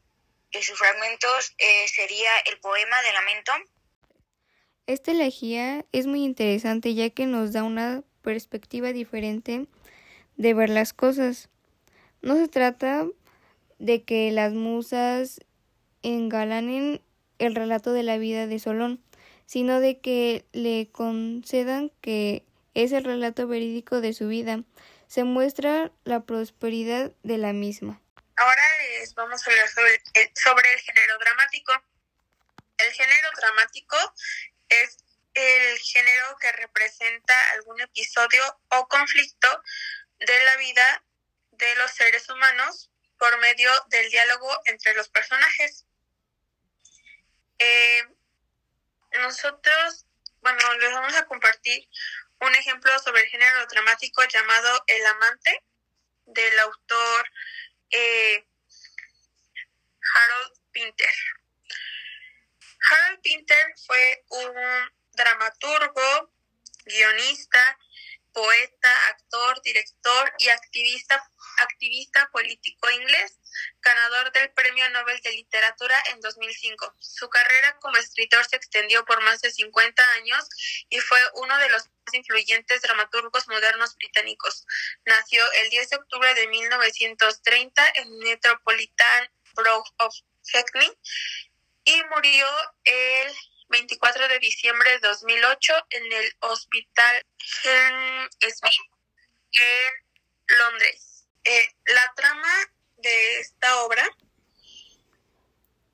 de 0.52 0.64
sus 0.64 0.78
fragmentos 0.78 1.54
eh, 1.58 1.88
sería 1.88 2.32
el 2.46 2.60
poema 2.60 3.02
de 3.02 3.14
lamento. 3.14 3.52
Esta 4.88 5.12
elegía 5.12 5.86
es 5.92 6.08
muy 6.08 6.24
interesante 6.24 6.94
ya 6.94 7.10
que 7.10 7.26
nos 7.26 7.54
da 7.54 7.64
una 7.64 8.04
perspectiva 8.22 8.94
diferente 8.94 9.68
de 10.38 10.54
ver 10.54 10.70
las 10.70 10.94
cosas. 10.94 11.50
No 12.22 12.36
se 12.36 12.48
trata 12.48 13.06
de 13.80 14.04
que 14.04 14.32
las 14.32 14.54
musas 14.54 15.40
engalanen 16.04 17.02
el 17.40 17.56
relato 17.56 17.94
de 17.94 18.04
la 18.04 18.18
vida 18.18 18.46
de 18.46 18.60
Solón, 18.60 19.04
sino 19.48 19.80
de 19.80 20.00
que 20.00 20.46
le 20.52 20.90
concedan 20.92 21.92
que 22.02 22.46
es 22.76 22.92
el 22.92 23.04
relato 23.04 23.48
verídico 23.48 24.02
de 24.02 24.14
su 24.14 24.28
vida. 24.28 24.62
Se 25.08 25.24
muestra 25.24 25.92
la 26.04 26.22
prosperidad 26.22 27.12
de 27.24 27.38
la 27.38 27.54
misma. 27.54 28.00
Ahora 28.38 28.64
les 29.00 29.14
vamos 29.16 29.46
a 29.46 29.52
hablar 29.52 29.68
sobre 29.70 29.96
el, 30.14 30.32
sobre 30.36 30.74
el 30.74 30.80
género 30.80 31.18
dramático. 31.18 31.74
El 32.78 32.92
género 32.94 33.30
dramático 33.36 33.98
es 34.70 34.98
el 35.34 35.80
género 35.80 36.38
que 36.40 36.52
representa 36.52 37.34
algún 37.54 37.82
episodio 37.82 38.42
o 38.70 38.88
conflicto 38.88 39.48
de 40.20 40.46
la 40.46 40.58
vida 40.58 41.04
de 41.62 41.76
los 41.76 41.92
seres 41.92 42.28
humanos 42.28 42.90
por 43.18 43.38
medio 43.40 43.72
del 43.90 44.10
diálogo 44.10 44.50
entre 44.66 44.96
los 44.96 45.10
personajes. 45.10 45.86
Eh, 47.60 48.04
nosotros, 49.20 50.08
bueno, 50.42 50.74
les 50.80 50.92
vamos 50.92 51.14
a 51.16 51.26
compartir 51.28 51.88
un 52.40 52.56
ejemplo 52.56 52.98
sobre 53.00 53.22
el 53.22 53.30
género 53.30 53.68
dramático 53.68 54.24
llamado 54.24 54.84
El 54.88 55.06
amante 55.06 55.64
del 56.26 56.60
autor 56.60 57.32
eh, 57.92 58.48
Harold 60.16 60.60
Pinter. 60.72 61.14
Harold 62.90 63.22
Pinter 63.22 63.76
fue 63.86 64.24
un 64.30 64.56
dramaturgo, 65.12 66.34
guionista, 66.86 67.78
poeta, 68.34 69.08
actor, 69.10 69.62
director 69.62 70.34
y 70.40 70.50
activista 70.50 71.31
activista 71.58 72.30
político 72.32 72.90
inglés, 72.90 73.40
ganador 73.82 74.32
del 74.32 74.52
Premio 74.52 74.90
Nobel 74.90 75.20
de 75.22 75.32
Literatura 75.32 76.02
en 76.12 76.22
2005. 76.22 76.96
Su 77.00 77.30
carrera 77.30 77.78
como 77.80 77.98
escritor 77.98 78.46
se 78.46 78.56
extendió 78.56 79.06
por 79.06 79.22
más 79.24 79.42
de 79.42 79.52
50 79.52 80.12
años 80.14 80.48
y 80.90 81.00
fue 81.00 81.20
uno 81.36 81.58
de 81.58 81.70
los 81.70 81.84
más 81.84 82.14
influyentes 82.14 82.82
dramaturgos 82.82 83.48
modernos 83.48 83.96
británicos. 83.96 84.66
Nació 85.06 85.44
el 85.64 85.70
10 85.70 85.90
de 85.90 85.96
octubre 85.98 86.34
de 86.34 86.48
1930 86.48 87.92
en 87.96 88.20
Metropolitan 88.20 89.32
Borough 89.54 89.88
of 89.98 90.16
Hackney 90.54 90.92
y 91.86 92.04
murió 92.06 92.48
el 92.84 93.34
24 93.70 94.28
de 94.28 94.40
diciembre 94.40 94.92
de 94.92 95.00
2008 95.00 95.74
en 95.90 96.12
el 96.12 96.36
Hospital 96.42 97.26
Smith 97.40 98.92
en 99.52 100.58
Londres. 100.58 101.11
Eh, 101.44 101.76
la 101.86 102.14
trama 102.16 102.54
de 102.98 103.40
esta 103.40 103.82
obra 103.84 104.08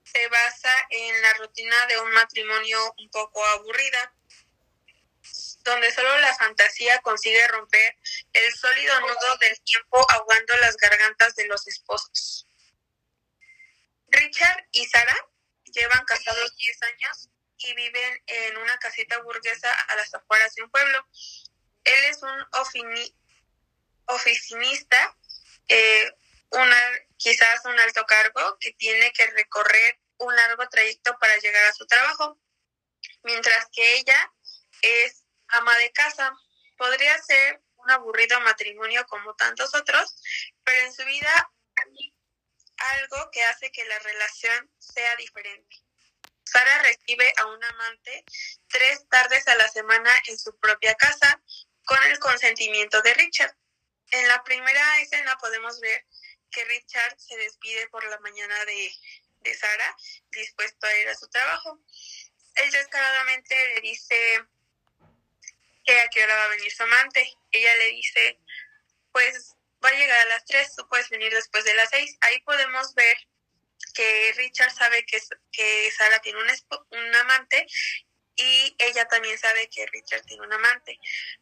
se 0.04 0.28
basa 0.28 0.86
en 0.90 1.22
la 1.22 1.34
rutina 1.34 1.86
de 1.86 2.00
un 2.00 2.10
matrimonio 2.10 2.94
un 2.98 3.10
poco 3.10 3.44
aburrida, 3.46 4.14
donde 5.60 5.90
solo 5.92 6.18
la 6.20 6.34
fantasía 6.36 7.00
consigue 7.00 7.46
romper 7.48 7.96
el 8.32 8.54
sólido 8.54 9.00
nudo 9.00 9.36
del 9.40 9.60
tiempo 9.62 10.04
ahogando 10.10 10.54
las 10.60 10.76
gargantas 10.76 11.34
de 11.34 11.46
los 11.46 11.66
esposos. 11.66 12.46
Richard 14.08 14.66
y 14.72 14.86
Sara 14.86 15.16
llevan 15.64 16.04
casados 16.04 16.56
10 16.56 16.82
años 16.82 17.28
y 17.58 17.74
viven 17.74 18.22
en 18.26 18.56
una 18.56 18.78
casita 18.78 19.20
burguesa 19.22 19.72
a 19.72 19.96
las 19.96 20.12
afueras 20.14 20.54
de 20.54 20.62
un 20.62 20.70
pueblo. 20.70 21.06
Él 21.84 22.04
es 22.04 22.22
un 22.22 22.46
oficinista 24.06 25.16
eh, 25.68 26.12
una, 26.50 26.76
quizás 27.16 27.64
un 27.64 27.78
alto 27.78 28.04
cargo 28.06 28.56
que 28.58 28.72
tiene 28.72 29.12
que 29.12 29.26
recorrer 29.28 30.00
un 30.18 30.34
largo 30.34 30.68
trayecto 30.68 31.16
para 31.18 31.36
llegar 31.38 31.64
a 31.66 31.72
su 31.72 31.86
trabajo, 31.86 32.40
mientras 33.22 33.68
que 33.72 33.96
ella 33.96 34.32
es 34.82 35.24
ama 35.48 35.76
de 35.78 35.92
casa. 35.92 36.32
Podría 36.76 37.20
ser 37.22 37.62
un 37.76 37.90
aburrido 37.90 38.40
matrimonio 38.40 39.06
como 39.06 39.34
tantos 39.34 39.74
otros, 39.74 40.16
pero 40.64 40.86
en 40.86 40.92
su 40.92 41.04
vida 41.04 41.52
hay 41.76 42.14
algo 42.76 43.30
que 43.30 43.44
hace 43.44 43.70
que 43.70 43.84
la 43.84 43.98
relación 43.98 44.70
sea 44.78 45.16
diferente. 45.16 45.76
Sara 46.44 46.78
recibe 46.78 47.32
a 47.36 47.46
un 47.46 47.62
amante 47.62 48.24
tres 48.68 49.06
tardes 49.10 49.46
a 49.48 49.56
la 49.56 49.68
semana 49.68 50.10
en 50.26 50.38
su 50.38 50.56
propia 50.58 50.94
casa 50.94 51.42
con 51.84 52.02
el 52.04 52.18
consentimiento 52.18 53.02
de 53.02 53.14
Richard. 53.14 53.54
En 54.10 54.28
la 54.28 54.42
primera 54.42 55.00
escena 55.00 55.36
podemos 55.38 55.80
ver 55.80 56.04
que 56.50 56.64
Richard 56.64 57.18
se 57.18 57.36
despide 57.36 57.88
por 57.88 58.04
la 58.08 58.18
mañana 58.20 58.64
de, 58.64 58.92
de 59.40 59.54
Sara, 59.54 59.96
dispuesto 60.30 60.86
a 60.86 60.96
ir 60.96 61.08
a 61.08 61.14
su 61.14 61.28
trabajo. 61.28 61.78
Él 62.56 62.70
descaradamente 62.70 63.54
le 63.74 63.80
dice 63.82 64.44
que 65.84 66.00
a 66.00 66.08
qué 66.08 66.24
hora 66.24 66.36
va 66.36 66.44
a 66.44 66.48
venir 66.48 66.72
su 66.72 66.82
amante. 66.82 67.30
Ella 67.52 67.74
le 67.76 67.86
dice, 67.88 68.38
pues 69.12 69.54
va 69.84 69.90
a 69.90 69.94
llegar 69.94 70.20
a 70.20 70.30
las 70.30 70.44
3, 70.46 70.76
tú 70.76 70.88
puedes 70.88 71.08
venir 71.10 71.32
después 71.32 71.64
de 71.64 71.74
las 71.74 71.90
6. 71.90 72.16
Ahí 72.22 72.40
podemos 72.40 72.94
ver 72.94 73.16
que 73.94 74.32
Richard 74.36 74.72
sabe 74.72 75.04
que, 75.04 75.20
que 75.52 75.90
Sara 75.96 76.18
tiene 76.20 76.40
un, 76.40 76.48
un 76.98 77.14
amante 77.14 77.66
y 78.36 78.74
ella 78.78 79.06
también 79.06 79.38
sabe 79.38 79.68
que 79.68 79.86
Richard 79.86 80.22
tiene 80.22 80.46
un 80.46 80.52
amante. 80.52 80.98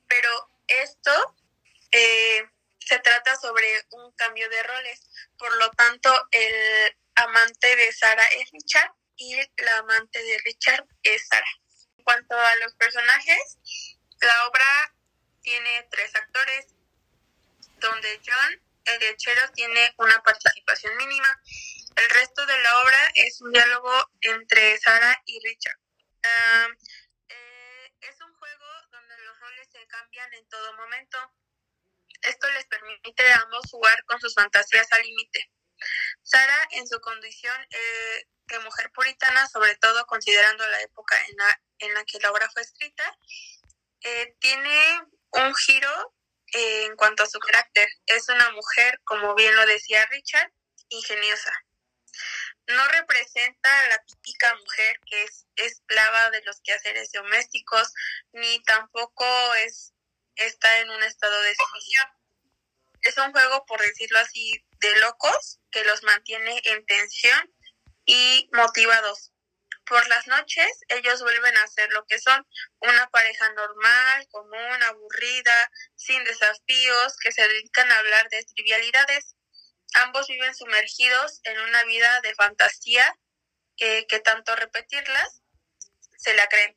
Pero 0.09 0.51
esto 0.67 1.37
eh, 1.93 2.49
se 2.87 3.01
trata 3.01 3.37
sobre 3.37 3.85
un 3.91 4.13
cambio 4.13 4.49
de 4.49 4.63
roles. 4.63 5.11
Por 5.37 5.55
lo 5.57 5.71
tanto, 5.73 6.11
el 6.31 6.97
amante 7.17 7.75
de 7.75 7.93
Sara 7.93 8.25
es 8.29 8.51
Richard 8.53 8.93
y 9.17 9.35
la 9.57 9.79
amante 9.79 10.23
de 10.23 10.39
Richard 10.45 10.87
es 11.03 11.27
Sara. 11.27 11.51
En 11.99 12.05
cuanto 12.05 12.39
a 12.39 12.57
los 12.57 12.75
personajes, 12.75 13.59
la 14.21 14.47
obra 14.47 14.95
tiene 15.43 15.89
tres 15.91 16.15
actores, 16.15 16.67
donde 17.79 18.21
John, 18.25 18.63
el 18.85 19.01
lechero, 19.01 19.51
tiene 19.53 19.93
una 19.99 20.23
participación 20.23 20.97
mínima. 20.97 21.41
El 21.97 22.11
resto 22.11 22.47
de 22.47 22.59
la 22.59 22.83
obra 22.83 23.11
es 23.15 23.41
un 23.41 23.53
diálogo 23.53 24.11
entre 24.21 24.79
Sara 24.79 25.21
y 25.25 25.41
Richard. 25.45 25.79
Eh, 27.29 27.93
es 28.01 28.21
un 28.21 28.33
juego 28.35 28.67
donde 28.91 29.19
los 29.19 29.41
roles 29.41 29.69
se 29.73 29.87
cambian 29.89 30.33
en 30.35 30.49
todo 30.49 30.77
momento. 30.77 31.19
Esto 32.27 32.51
les 32.51 32.67
permite 32.67 33.33
a 33.33 33.41
ambos 33.43 33.71
jugar 33.71 34.05
con 34.05 34.21
sus 34.21 34.35
fantasías 34.35 34.87
al 34.93 35.03
límite. 35.03 35.51
Sara, 36.23 36.69
en 36.73 36.87
su 36.87 37.01
condición 37.01 37.57
eh, 37.71 38.27
de 38.47 38.59
mujer 38.61 38.91
puritana, 38.93 39.47
sobre 39.49 39.77
todo 39.77 40.07
considerando 40.07 40.67
la 40.69 40.81
época 40.83 41.17
en 41.29 41.37
la, 41.37 41.61
en 41.79 41.95
la 41.95 42.05
que 42.05 42.19
la 42.21 42.31
obra 42.31 42.49
fue 42.51 42.63
escrita, 42.63 43.19
eh, 44.01 44.37
tiene 44.41 45.03
un 45.33 45.55
giro 45.55 46.15
en 46.53 46.97
cuanto 46.97 47.23
a 47.23 47.27
su 47.27 47.39
carácter. 47.39 47.89
Es 48.07 48.29
una 48.29 48.51
mujer, 48.51 49.01
como 49.05 49.35
bien 49.35 49.55
lo 49.55 49.67
decía 49.67 50.07
Richard, 50.07 50.53
ingeniosa 50.89 51.53
no 52.69 52.89
representa 52.89 53.81
a 53.81 53.89
la 53.89 54.05
típica 54.05 54.55
mujer 54.57 55.01
que 55.07 55.23
es 55.25 55.47
esclava 55.57 56.31
de 56.31 56.43
los 56.43 56.61
quehaceres 56.63 57.13
domésticos, 57.13 57.93
ni 58.33 58.63
tampoco 58.65 59.25
es, 59.55 59.95
está 60.35 60.81
en 60.81 60.91
un 60.91 61.03
estado 61.03 61.41
de 61.43 61.55
sumisión. 61.55 62.07
Es 63.07 63.17
un 63.19 63.33
juego, 63.33 63.65
por 63.67 63.81
decirlo 63.81 64.19
así, 64.19 64.65
de 64.81 65.01
locos 65.01 65.61
que 65.71 65.85
los 65.85 66.03
mantiene 66.03 66.61
en 66.65 66.85
tensión 66.87 67.55
y 68.05 68.49
motivados. 68.53 69.33
Por 69.87 70.07
las 70.09 70.27
noches 70.27 70.69
ellos 70.89 71.23
vuelven 71.23 71.57
a 71.57 71.67
ser 71.69 71.91
lo 71.93 72.05
que 72.07 72.19
son, 72.19 72.45
una 72.81 73.09
pareja 73.11 73.53
normal, 73.53 74.27
común, 74.31 74.83
aburrida, 74.83 75.71
sin 75.95 76.23
desafíos, 76.25 77.17
que 77.23 77.31
se 77.31 77.47
dedican 77.47 77.91
a 77.91 77.99
hablar 77.99 78.29
de 78.31 78.45
trivialidades 78.45 79.37
Ambos 79.95 80.27
viven 80.27 80.55
sumergidos 80.55 81.41
en 81.45 81.59
una 81.59 81.85
vida 81.85 82.21
de 82.21 82.35
fantasía 82.35 83.19
que, 83.77 84.07
tanto 84.25 84.55
repetirlas 84.57 85.43
se 86.19 86.35
la 86.35 86.47
creen. 86.49 86.77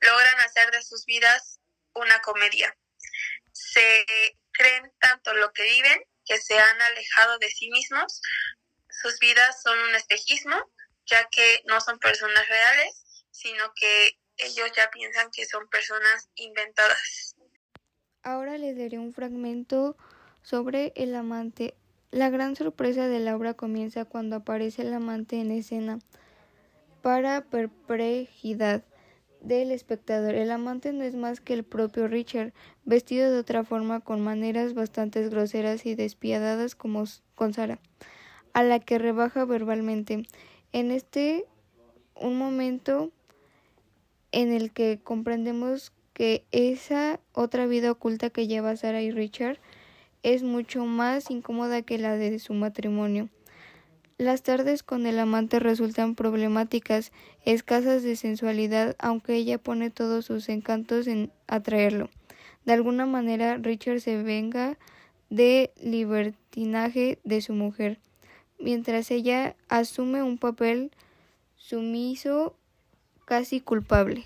Logran 0.00 0.40
hacer 0.40 0.70
de 0.70 0.82
sus 0.82 1.04
vidas 1.04 1.60
una 1.94 2.20
comedia. 2.20 2.76
Se 3.52 4.06
creen 4.56 4.92
tanto 5.00 5.34
lo 5.34 5.52
que 5.52 5.62
viven 5.62 6.02
que 6.24 6.38
se 6.38 6.58
han 6.58 6.82
alejado 6.82 7.38
de 7.38 7.48
sí 7.50 7.70
mismos. 7.70 8.20
Sus 8.88 9.18
vidas 9.18 9.62
son 9.62 9.78
un 9.78 9.94
espejismo, 9.94 10.56
ya 11.06 11.28
que 11.30 11.62
no 11.66 11.80
son 11.80 11.98
personas 11.98 12.48
reales, 12.48 13.24
sino 13.30 13.72
que 13.74 14.18
ellos 14.38 14.70
ya 14.76 14.90
piensan 14.90 15.30
que 15.30 15.46
son 15.46 15.68
personas 15.68 16.28
inventadas. 16.34 17.36
Ahora 18.22 18.58
les 18.58 18.76
daré 18.76 18.98
un 18.98 19.12
fragmento 19.14 19.96
sobre 20.42 20.92
el 20.96 21.14
amante 21.14 21.74
la 22.16 22.30
gran 22.30 22.56
sorpresa 22.56 23.08
de 23.08 23.18
la 23.18 23.36
obra 23.36 23.54
comienza 23.54 24.04
cuando 24.04 24.36
aparece 24.36 24.82
el 24.82 24.94
amante 24.94 25.40
en 25.40 25.50
escena. 25.50 25.98
Para 27.02 27.42
perplejidad 27.42 28.84
del 29.40 29.70
espectador, 29.70 30.34
el 30.34 30.50
amante 30.50 30.92
no 30.92 31.04
es 31.04 31.14
más 31.14 31.40
que 31.40 31.52
el 31.52 31.64
propio 31.64 32.08
Richard, 32.08 32.54
vestido 32.86 33.30
de 33.30 33.38
otra 33.38 33.64
forma 33.64 34.00
con 34.00 34.22
maneras 34.22 34.72
bastante 34.72 35.28
groseras 35.28 35.84
y 35.84 35.94
despiadadas 35.94 36.74
como 36.74 37.04
con 37.34 37.52
Sara, 37.52 37.78
a 38.54 38.62
la 38.62 38.78
que 38.78 38.98
rebaja 38.98 39.44
verbalmente. 39.44 40.22
En 40.72 40.90
este 40.90 41.44
un 42.14 42.38
momento 42.38 43.10
en 44.32 44.52
el 44.52 44.72
que 44.72 44.98
comprendemos 45.02 45.92
que 46.14 46.44
esa 46.50 47.20
otra 47.32 47.66
vida 47.66 47.90
oculta 47.90 48.30
que 48.30 48.46
lleva 48.46 48.76
Sara 48.76 49.02
y 49.02 49.10
Richard 49.10 49.58
es 50.22 50.42
mucho 50.42 50.86
más 50.86 51.30
incómoda 51.30 51.82
que 51.82 51.98
la 51.98 52.16
de 52.16 52.38
su 52.38 52.54
matrimonio. 52.54 53.28
Las 54.18 54.42
tardes 54.42 54.82
con 54.82 55.04
el 55.06 55.18
amante 55.18 55.58
resultan 55.58 56.14
problemáticas, 56.14 57.12
escasas 57.44 58.02
de 58.02 58.16
sensualidad, 58.16 58.96
aunque 58.98 59.34
ella 59.34 59.58
pone 59.58 59.90
todos 59.90 60.24
sus 60.24 60.48
encantos 60.48 61.06
en 61.06 61.30
atraerlo. 61.46 62.08
De 62.66 62.72
alguna 62.72 63.06
manera, 63.06 63.58
Richard 63.58 64.00
se 64.00 64.20
venga 64.22 64.76
de 65.30 65.72
libertinaje 65.76 67.20
de 67.22 67.40
su 67.40 67.52
mujer, 67.52 68.00
mientras 68.58 69.12
ella 69.12 69.54
asume 69.68 70.24
un 70.24 70.36
papel 70.36 70.90
sumiso, 71.54 72.58
casi 73.24 73.60
culpable. 73.60 74.24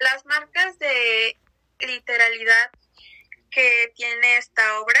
Las 0.00 0.26
marcas 0.26 0.76
de 0.80 1.38
literalidad 1.78 2.70
que 3.48 3.92
tiene 3.94 4.36
esta 4.36 4.80
obra 4.80 5.00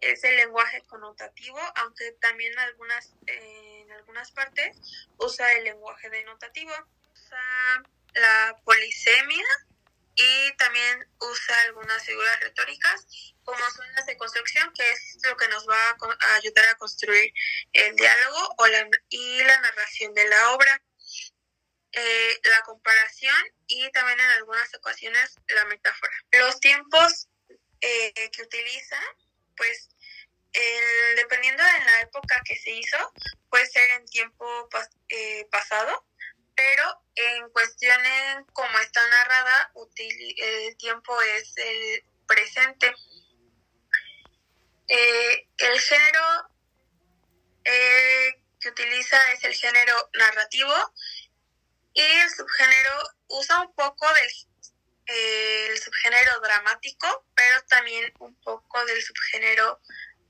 es 0.00 0.22
el 0.22 0.36
lenguaje 0.36 0.82
connotativo, 0.82 1.58
aunque 1.74 2.12
también 2.20 2.56
algunas, 2.56 3.16
en 3.26 3.90
algunas 3.90 4.30
partes 4.30 4.80
usa 5.18 5.52
el 5.54 5.64
lenguaje 5.64 6.08
denotativo, 6.08 6.70
usa 7.12 7.82
la 8.14 8.56
polisemia 8.64 9.44
y 10.18 10.56
también 10.56 11.08
usa 11.20 11.60
algunas 11.62 12.02
figuras 12.04 12.40
retóricas 12.40 13.06
como 13.44 13.70
son 13.70 13.86
las 13.94 14.04
de 14.04 14.16
construcción, 14.16 14.70
que 14.74 14.90
es 14.90 15.18
lo 15.22 15.36
que 15.36 15.48
nos 15.48 15.66
va 15.68 15.96
a, 16.20 16.34
ayudar 16.34 16.68
a 16.68 16.74
construir 16.74 17.32
el 17.72 17.94
diálogo 17.94 18.54
o 18.58 18.66
la, 18.66 18.90
y 19.08 19.38
la 19.44 19.60
narración 19.60 20.12
de 20.14 20.28
la 20.28 20.52
obra. 20.52 20.82
Eh, 21.92 22.40
la 22.44 22.62
comparación 22.64 23.34
y 23.66 23.90
también 23.92 24.20
en 24.20 24.30
algunas 24.32 24.72
ocasiones 24.74 25.36
la 25.48 25.64
metáfora. 25.64 26.12
Los 26.32 26.60
tiempos 26.60 27.28
eh, 27.80 28.12
que 28.30 28.42
utiliza, 28.42 29.00
pues 29.56 29.88
dependiendo 31.16 31.62
de 31.62 31.84
la 31.84 32.00
época 32.02 32.42
que 32.44 32.56
se 32.56 32.70
hizo, 32.70 33.12
puede 33.48 33.66
ser 33.66 33.90
en 33.92 34.04
tiempo 34.06 34.68
eh, 35.08 35.46
pasado, 35.50 36.04
pero 36.58 37.02
en 37.14 37.50
cuestiones 37.50 38.44
como 38.52 38.78
está 38.80 39.00
narrada, 39.06 39.72
el 40.38 40.76
tiempo 40.76 41.22
es 41.22 41.56
el 41.56 42.04
presente. 42.26 42.92
Eh, 44.88 45.48
el 45.56 45.80
género 45.80 46.50
que 47.62 48.68
utiliza 48.70 49.32
es 49.32 49.44
el 49.44 49.54
género 49.54 50.10
narrativo 50.14 50.74
y 51.92 52.02
el 52.02 52.30
subgénero 52.30 53.02
usa 53.28 53.60
un 53.60 53.72
poco 53.74 54.12
del 54.14 54.30
el 55.06 55.78
subgénero 55.78 56.40
dramático, 56.40 57.24
pero 57.34 57.62
también 57.66 58.12
un 58.18 58.34
poco 58.42 58.84
del 58.84 59.00
subgénero 59.00 59.80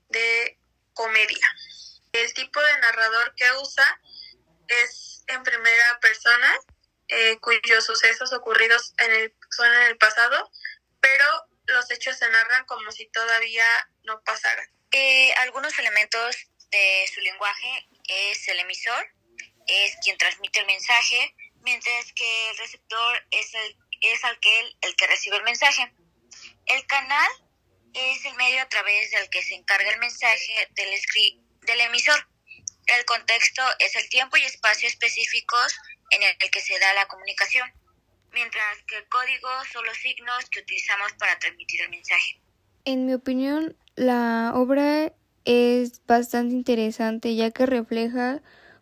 de 0.09 0.59
comedia. 0.93 1.55
El 2.13 2.33
tipo 2.33 2.61
de 2.61 2.79
narrador 2.79 3.33
que 3.35 3.51
usa 3.53 4.01
es 4.67 5.08
en 5.29 5.43
primera 5.43 5.99
persona, 5.99 6.55
eh, 7.07 7.37
cuyos 7.39 7.85
sucesos 7.85 8.33
ocurridos 8.33 8.93
en 8.97 9.11
el, 9.11 9.33
son 9.49 9.73
en 9.73 9.83
el 9.83 9.97
pasado, 9.97 10.51
pero 10.99 11.25
los 11.65 11.89
hechos 11.91 12.17
se 12.17 12.29
narran 12.29 12.65
como 12.65 12.91
si 12.91 13.07
todavía 13.07 13.65
no 14.03 14.21
pasaran. 14.23 14.67
Eh, 14.91 15.33
algunos 15.39 15.77
elementos 15.79 16.35
de 16.71 17.09
su 17.13 17.21
lenguaje 17.21 17.87
es 18.07 18.47
el 18.47 18.59
emisor, 18.59 19.07
es 19.67 19.95
quien 20.03 20.17
transmite 20.17 20.59
el 20.59 20.65
mensaje, 20.65 21.35
mientras 21.61 22.11
que 22.13 22.49
el 22.49 22.57
receptor 22.57 23.27
es 23.31 23.53
el 23.53 23.77
es 24.01 24.23
al 24.23 24.39
que 24.39 24.75
el 24.81 24.95
que 24.95 25.07
recibe 25.07 25.37
el 25.37 25.43
mensaje. 25.43 25.91
El 26.65 26.85
canal 26.87 27.31
es 27.93 28.25
el 28.25 28.33
medio 28.35 28.61
a 28.61 28.69
través 28.69 29.11
del 29.11 29.29
que 29.29 29.43
se 29.43 29.55
encarga 29.55 29.89
el 29.89 29.99
mensaje 29.99 30.69
del, 30.71 30.89
del 31.61 31.81
emisor. 31.81 32.28
El 32.97 33.05
contexto 33.05 33.61
es 33.79 33.95
el 33.95 34.09
tiempo 34.09 34.37
y 34.37 34.43
espacio 34.43 34.87
específicos 34.87 35.75
en 36.09 36.23
el 36.23 36.35
que 36.37 36.59
se 36.59 36.79
da 36.79 36.93
la 36.93 37.07
comunicación, 37.07 37.71
mientras 38.31 38.77
que 38.87 38.97
el 38.97 39.07
código 39.07 39.49
son 39.71 39.85
los 39.85 39.97
signos 39.97 40.49
que 40.49 40.61
utilizamos 40.61 41.13
para 41.13 41.37
transmitir 41.37 41.81
el 41.81 41.89
mensaje. 41.89 42.41
En 42.85 43.05
mi 43.05 43.13
opinión, 43.13 43.77
la 43.95 44.53
obra 44.55 45.13
es 45.45 46.05
bastante 46.05 46.55
interesante 46.55 47.35
ya 47.35 47.51
que 47.51 47.65
refleja 47.65 48.41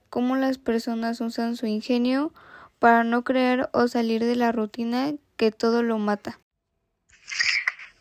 cómo 0.09 0.35
las 0.35 0.57
personas 0.57 1.19
usan 1.19 1.57
su 1.57 1.65
ingenio 1.65 2.33
para 2.79 3.03
no 3.03 3.23
creer 3.23 3.69
o 3.73 3.87
salir 3.87 4.23
de 4.23 4.35
la 4.35 4.51
rutina 4.51 5.11
que 5.35 5.51
todo 5.51 5.83
lo 5.83 5.97
mata. 5.97 6.39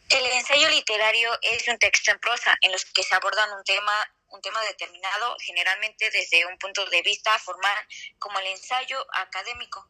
El 0.08 0.24
ensayo 0.32 0.68
literario 0.70 1.30
es 1.42 1.66
un 1.66 1.78
texto 1.78 2.12
en 2.12 2.18
prosa 2.20 2.56
en 2.60 2.70
los 2.70 2.84
que 2.84 3.02
se 3.02 3.14
abordan 3.14 3.50
un 3.58 3.64
tema 3.64 3.92
un 4.37 4.42
tema 4.42 4.61
determinado, 4.62 5.37
generalmente 5.40 6.11
desde 6.11 6.46
un 6.46 6.59
punto 6.59 6.85
de 6.87 7.03
vista 7.03 7.38
formal, 7.38 7.77
como 8.18 8.38
el 8.38 8.46
ensayo 8.46 9.05
académico. 9.14 9.88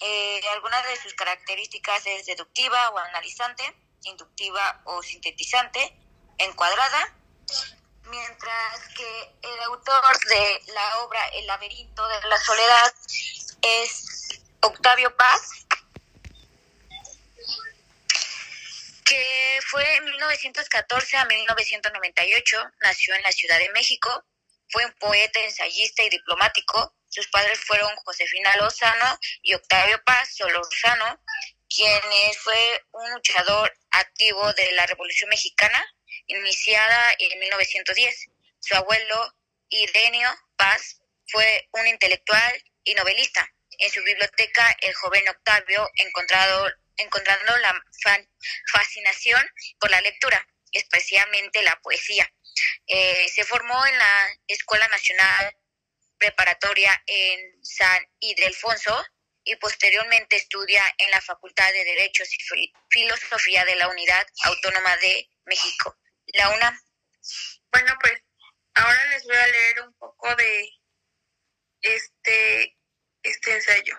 Eh, 0.00 0.40
algunas 0.52 0.84
de 0.86 0.96
sus 0.96 1.14
características 1.14 2.04
es 2.06 2.26
deductiva 2.26 2.90
o 2.90 2.98
analizante, 2.98 3.62
inductiva 4.04 4.82
o 4.86 5.02
sintetizante, 5.02 5.96
encuadrada, 6.38 7.14
mientras 8.10 8.88
que 8.96 9.36
el 9.42 9.60
autor 9.62 10.18
de 10.28 10.62
la 10.72 10.98
obra 11.00 11.20
El 11.28 11.46
laberinto 11.46 12.06
de 12.08 12.28
la 12.28 12.38
soledad 12.40 12.94
es 13.62 14.40
Octavio 14.60 15.16
Paz, 15.16 15.66
que 19.12 19.60
fue 19.66 19.84
en 19.96 20.04
1914 20.06 21.16
a 21.18 21.24
1998, 21.26 22.72
nació 22.80 23.14
en 23.14 23.22
la 23.22 23.32
Ciudad 23.32 23.58
de 23.58 23.68
México, 23.70 24.24
fue 24.70 24.86
un 24.86 24.92
poeta, 24.92 25.38
ensayista 25.40 26.02
y 26.02 26.08
diplomático. 26.08 26.94
Sus 27.10 27.28
padres 27.28 27.58
fueron 27.60 27.94
Josefina 28.06 28.56
Lozano 28.56 29.18
y 29.42 29.52
Octavio 29.52 30.02
Paz 30.04 30.34
Solorzano, 30.34 31.20
quien 31.68 32.00
fue 32.38 32.84
un 32.92 33.12
luchador 33.12 33.76
activo 33.90 34.50
de 34.54 34.72
la 34.72 34.86
Revolución 34.86 35.28
Mexicana, 35.28 35.84
iniciada 36.26 37.14
en 37.18 37.38
1910. 37.38 38.30
Su 38.60 38.76
abuelo, 38.76 39.34
Irenio 39.68 40.30
Paz, 40.56 41.02
fue 41.26 41.68
un 41.72 41.86
intelectual 41.86 42.64
y 42.84 42.94
novelista. 42.94 43.46
En 43.78 43.90
su 43.90 44.02
biblioteca, 44.04 44.74
el 44.80 44.94
joven 44.94 45.28
Octavio 45.28 45.90
encontrado, 45.96 46.72
encontrando 47.02 47.56
la 47.58 47.84
fascinación 48.72 49.42
por 49.78 49.90
la 49.90 50.00
lectura, 50.00 50.46
especialmente 50.72 51.62
la 51.62 51.78
poesía. 51.80 52.30
Eh, 52.86 53.28
se 53.28 53.44
formó 53.44 53.86
en 53.86 53.96
la 53.98 54.38
Escuela 54.46 54.86
Nacional 54.88 55.56
Preparatoria 56.18 57.02
en 57.06 57.64
San 57.64 58.06
Ildefonso 58.20 59.04
y 59.44 59.56
posteriormente 59.56 60.36
estudia 60.36 60.82
en 60.98 61.10
la 61.10 61.20
Facultad 61.20 61.70
de 61.72 61.84
Derechos 61.84 62.28
y 62.32 62.72
Filosofía 62.90 63.64
de 63.64 63.76
la 63.76 63.88
Unidad 63.88 64.26
Autónoma 64.44 64.96
de 64.98 65.28
México, 65.46 65.98
la 66.26 66.50
UNAM. 66.50 66.80
Bueno, 67.72 67.94
pues 68.00 68.22
ahora 68.74 69.04
les 69.06 69.24
voy 69.24 69.36
a 69.36 69.46
leer 69.48 69.80
un 69.82 69.94
poco 69.94 70.34
de 70.36 70.70
este, 71.80 72.78
este 73.22 73.54
ensayo. 73.54 73.98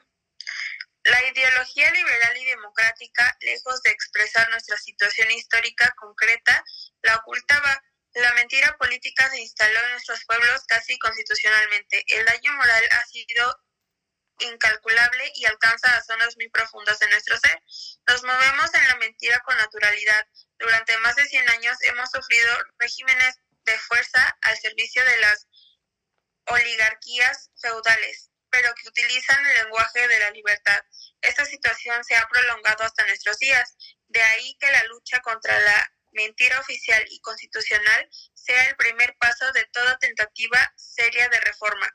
La 1.03 1.21
ideología 1.27 1.91
liberal 1.91 2.37
y 2.37 2.45
democrática, 2.45 3.37
lejos 3.41 3.81
de 3.81 3.91
expresar 3.91 4.49
nuestra 4.49 4.77
situación 4.77 5.31
histórica 5.31 5.93
concreta, 5.97 6.63
la 7.01 7.15
ocultaba. 7.17 7.83
La 8.13 8.31
mentira 8.33 8.77
política 8.77 9.29
se 9.29 9.39
instaló 9.39 9.79
en 9.85 9.91
nuestros 9.91 10.23
pueblos 10.25 10.63
casi 10.67 10.97
constitucionalmente. 10.99 12.05
El 12.07 12.25
daño 12.25 12.53
moral 12.53 12.83
ha 12.91 13.05
sido 13.05 13.59
incalculable 14.39 15.31
y 15.35 15.45
alcanza 15.45 15.95
a 15.95 16.03
zonas 16.03 16.35
muy 16.37 16.49
profundas 16.49 16.99
de 16.99 17.09
nuestro 17.09 17.37
ser. 17.37 17.61
Nos 18.07 18.23
movemos 18.23 18.73
en 18.73 18.87
la 18.87 18.95
mentira 18.97 19.39
con 19.41 19.57
naturalidad. 19.57 20.27
Durante 20.57 20.97
más 20.99 21.15
de 21.15 21.25
100 21.25 21.49
años 21.49 21.77
hemos 21.81 22.09
sufrido 22.11 22.55
regímenes 22.77 23.35
de 23.65 23.77
fuerza 23.79 24.37
al 24.41 24.57
servicio 24.57 25.03
de 25.03 25.17
las 25.17 25.47
oligarquías 26.45 27.49
feudales, 27.61 28.29
pero 28.53 28.71
que 28.75 28.87
utilizan 28.87 29.43
el 29.47 29.63
lenguaje 29.63 30.07
de 30.07 30.19
la 30.19 30.29
libertad. 30.29 30.79
Esta 31.21 31.43
situación 31.43 32.03
se 32.03 32.15
ha 32.15 32.27
prolongado 32.27 32.83
hasta 32.83 33.03
nuestros 33.07 33.39
días. 33.39 33.75
De 34.09 34.21
ahí 34.21 34.55
que 34.59 34.71
la 34.71 34.83
lucha 34.83 35.19
contra 35.21 35.59
la 35.59 35.91
mentira 36.11 36.59
oficial 36.59 37.03
y 37.09 37.19
constitucional 37.21 38.07
sea 38.35 38.63
el 38.65 38.75
primer 38.75 39.17
paso 39.17 39.51
de 39.53 39.65
toda 39.73 39.97
tentativa 39.97 40.71
seria 40.75 41.27
de 41.29 41.39
reforma. 41.39 41.89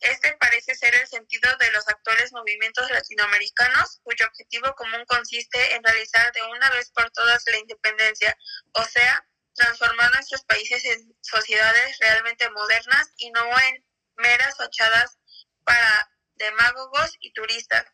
Este 0.00 0.36
parece 0.40 0.74
ser 0.74 0.96
el 0.96 1.06
sentido 1.06 1.56
de 1.58 1.70
los 1.70 1.86
actuales 1.86 2.32
movimientos 2.32 2.90
latinoamericanos, 2.90 4.00
cuyo 4.02 4.26
objetivo 4.26 4.74
común 4.74 5.04
consiste 5.06 5.76
en 5.76 5.84
realizar 5.84 6.32
de 6.32 6.42
una 6.42 6.70
vez 6.70 6.90
por 6.90 7.08
todas 7.12 7.44
la 7.46 7.58
independencia, 7.58 8.36
o 8.72 8.82
sea, 8.82 9.24
transformar 9.54 10.10
nuestros 10.12 10.42
países 10.42 10.84
en 10.86 11.14
sociedades 11.20 11.98
realmente 12.00 12.50
modernas 12.50 13.12
y 13.18 13.30
no 13.30 13.44
en 13.60 13.84
meras 14.16 14.56
fachadas 14.56 15.19
para 15.64 16.10
demagogos 16.34 17.16
y 17.20 17.32
turistas. 17.32 17.84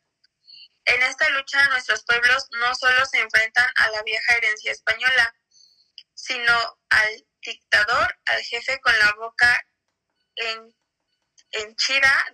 En 0.85 1.03
esta 1.03 1.29
lucha 1.31 1.69
nuestros 1.69 2.05
pueblos 2.05 2.47
no 2.61 2.75
solo 2.75 3.05
se 3.07 3.19
enfrentan 3.19 3.71
a 3.77 3.91
la 3.91 4.03
vieja 4.03 4.37
herencia 4.37 4.73
española, 4.73 5.35
sino 6.15 6.53
al 6.91 7.27
dictador, 7.43 8.19
al 8.27 8.43
jefe 8.43 8.81
con 8.81 8.97
la 8.99 9.13
boca 9.19 9.67
en 10.37 10.75
en 11.53 11.75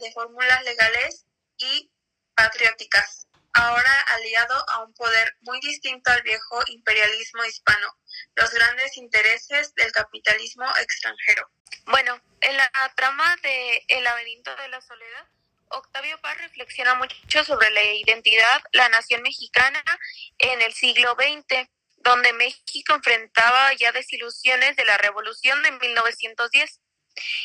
de 0.01 0.13
fórmulas 0.13 0.65
legales 0.65 1.27
y 1.59 1.93
patrióticas, 2.35 3.22
ahora 3.55 4.01
aliado 4.09 4.65
a 4.71 4.85
un 4.85 4.95
poder 4.95 5.37
muy 5.43 5.61
distinto 5.61 6.11
al 6.11 6.23
viejo 6.23 6.63
imperialismo 6.69 7.45
hispano, 7.45 7.89
los 8.35 8.51
grandes 8.53 8.97
intereses 8.97 9.75
del 9.75 9.93
capitalismo 9.93 10.65
extranjero. 10.81 11.51
Bueno, 11.87 12.21
en 12.41 12.57
la 12.57 12.71
trama 12.97 13.37
de 13.43 13.85
El 13.89 14.05
laberinto 14.05 14.55
de 14.57 14.69
la 14.69 14.81
soledad, 14.81 15.27
Octavio 15.69 16.21
Paz 16.21 16.37
reflexiona 16.39 16.95
mucho 16.95 17.45
sobre 17.45 17.71
la 17.71 17.83
identidad, 17.83 18.63
la 18.73 18.89
nación 18.91 19.23
mexicana 19.23 19.83
en 20.39 20.61
el 20.61 20.73
siglo 20.75 21.17
XX, 21.19 21.69
donde 21.99 22.33
México 22.35 22.95
enfrentaba 22.95 23.73
ya 23.75 23.93
desilusiones 23.93 24.77
de 24.77 24.85
la 24.85 24.99
revolución 24.99 25.63
de 25.63 25.73
1910 25.73 26.82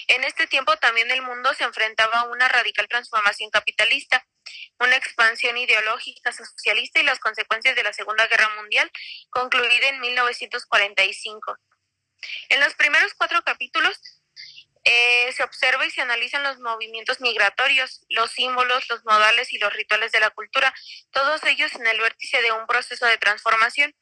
en 0.08 0.23
este 0.23 0.47
tiempo 0.47 0.75
también 0.77 1.12
el 1.12 1.21
mundo 1.21 1.53
se 1.53 1.63
enfrentaba 1.63 2.19
a 2.19 2.23
una 2.25 2.47
radical 2.47 2.88
transformación 2.88 3.49
capitalista, 3.49 4.25
una 4.80 4.95
expansión 4.95 5.58
ideológica 5.58 6.32
socialista 6.32 6.99
y 6.99 7.03
las 7.03 7.19
consecuencias 7.19 7.75
de 7.75 7.84
la 7.84 7.93
Segunda 7.93 8.27
Guerra 8.27 8.49
Mundial, 8.56 8.89
concluida 9.30 9.89
en 9.89 9.99
1945. 9.99 11.58
En 12.49 12.60
los 12.60 12.73
primeros 12.75 13.13
cuatro 13.13 13.41
capítulos 13.43 13.99
eh, 14.84 15.32
se 15.34 15.43
observa 15.43 15.86
y 15.86 15.91
se 15.91 16.01
analizan 16.01 16.43
los 16.43 16.60
movimientos 16.60 17.19
migratorios, 17.19 18.06
los 18.10 18.32
símbolos, 18.32 18.88
los 18.89 19.03
modales 19.03 19.51
y 19.51 19.58
los 19.58 19.73
rituales 19.73 20.12
de 20.13 20.21
la 20.21 20.30
cultura, 20.30 20.73
todos 21.12 21.43
ellos 21.43 21.73
en 21.75 21.88
el 21.88 21.99
vértice 21.99 22.41
de 22.41 22.53
un 22.53 22.65
proceso 22.67 23.06
de 23.06 23.17
transformación. 23.17 23.93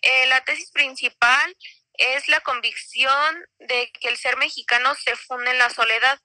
Eh, 0.00 0.26
la 0.28 0.44
tesis 0.44 0.70
principal 0.70 1.56
es 1.98 2.28
la 2.28 2.40
convicción 2.40 3.46
de 3.58 3.90
que 3.92 4.08
el 4.08 4.16
ser 4.16 4.36
mexicano 4.36 4.94
se 4.94 5.16
funde 5.16 5.50
en 5.50 5.58
la 5.58 5.70
soledad, 5.70 6.18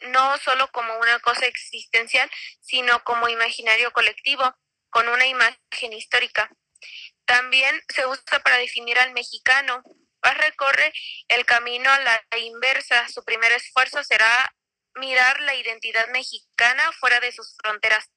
no 0.00 0.36
solo 0.38 0.70
como 0.72 0.96
una 0.98 1.18
cosa 1.20 1.46
existencial, 1.46 2.30
sino 2.60 3.02
como 3.04 3.28
imaginario 3.28 3.92
colectivo, 3.92 4.54
con 4.90 5.08
una 5.08 5.26
imagen 5.26 5.92
histórica. 5.92 6.50
También 7.24 7.80
se 7.88 8.06
usa 8.06 8.40
para 8.44 8.58
definir 8.58 8.98
al 8.98 9.12
mexicano. 9.12 9.82
Paz 10.20 10.36
recorre 10.38 10.92
el 11.28 11.44
camino 11.44 11.90
a 11.90 12.00
la 12.00 12.22
inversa. 12.38 13.08
Su 13.08 13.24
primer 13.24 13.52
esfuerzo 13.52 14.02
será 14.04 14.54
mirar 14.94 15.40
la 15.40 15.54
identidad 15.54 16.08
mexicana 16.08 16.92
fuera 16.92 17.20
de 17.20 17.32
sus 17.32 17.56
fronteras. 17.62 18.10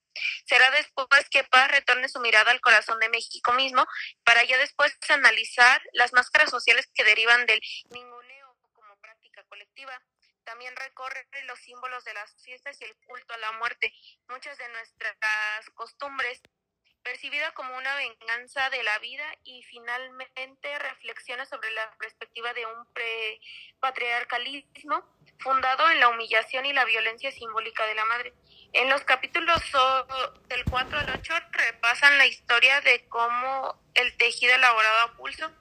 Será 0.46 0.70
después 0.72 1.30
que 1.30 1.44
Paz 1.44 1.72
retorne 1.72 2.10
su 2.10 2.20
mirada 2.20 2.52
al 2.52 2.62
corazón 2.62 3.00
de 3.00 3.10
México 3.10 3.54
mismo 3.54 3.86
para 4.24 4.44
ya 4.44 4.58
después 4.58 4.98
analizar 5.10 5.82
las 5.94 6.14
máscaras 6.14 6.50
sociales 6.50 6.90
que 6.94 7.04
derivan 7.04 7.46
del 7.46 7.60
ninguneo 7.90 8.58
como 8.74 8.96
práctica 8.98 9.44
colectiva. 9.46 10.02
También 10.44 10.76
recorre 10.76 11.28
los 11.46 11.60
símbolos 11.60 12.04
de 12.04 12.14
las 12.14 12.36
fiestas 12.44 12.80
y 12.82 12.86
el 12.86 12.96
culto 13.06 13.34
a 13.34 13.38
la 13.38 13.52
muerte. 13.54 13.94
Muchas 14.28 14.58
de 14.58 14.68
nuestras 14.70 15.16
costumbres 15.76 16.42
percibida 17.04 17.52
como 17.54 17.76
una 17.78 17.96
venganza 17.96 18.70
de 18.70 18.84
la 18.84 18.98
vida 19.00 19.26
y 19.44 19.64
finalmente 19.64 20.80
reflexiona 20.80 21.46
sobre 21.46 21.72
la 21.72 21.92
perspectiva 21.98 22.54
de 22.54 22.66
un 22.66 22.88
patriarcalismo 23.80 25.04
fundado 25.40 25.90
en 25.90 26.00
la 26.00 26.10
humillación 26.10 26.66
y 26.66 26.74
la 26.74 26.86
violencia 26.86 27.32
simbólica 27.32 27.86
de 27.86 27.96
la 27.96 28.06
madre. 28.06 28.34
En 28.74 28.90
los 28.90 29.04
capítulos 29.04 29.62
del 30.48 30.64
4 30.66 31.00
al 31.00 31.10
8 31.10 31.34
repasan 31.52 32.18
la 32.18 32.28
historia 32.28 32.82
de 32.82 33.08
cómo 33.08 33.82
el 33.96 34.16
tejido 34.18 34.54
elaborado 34.56 35.00
a 35.02 35.18
pulso, 35.18 35.52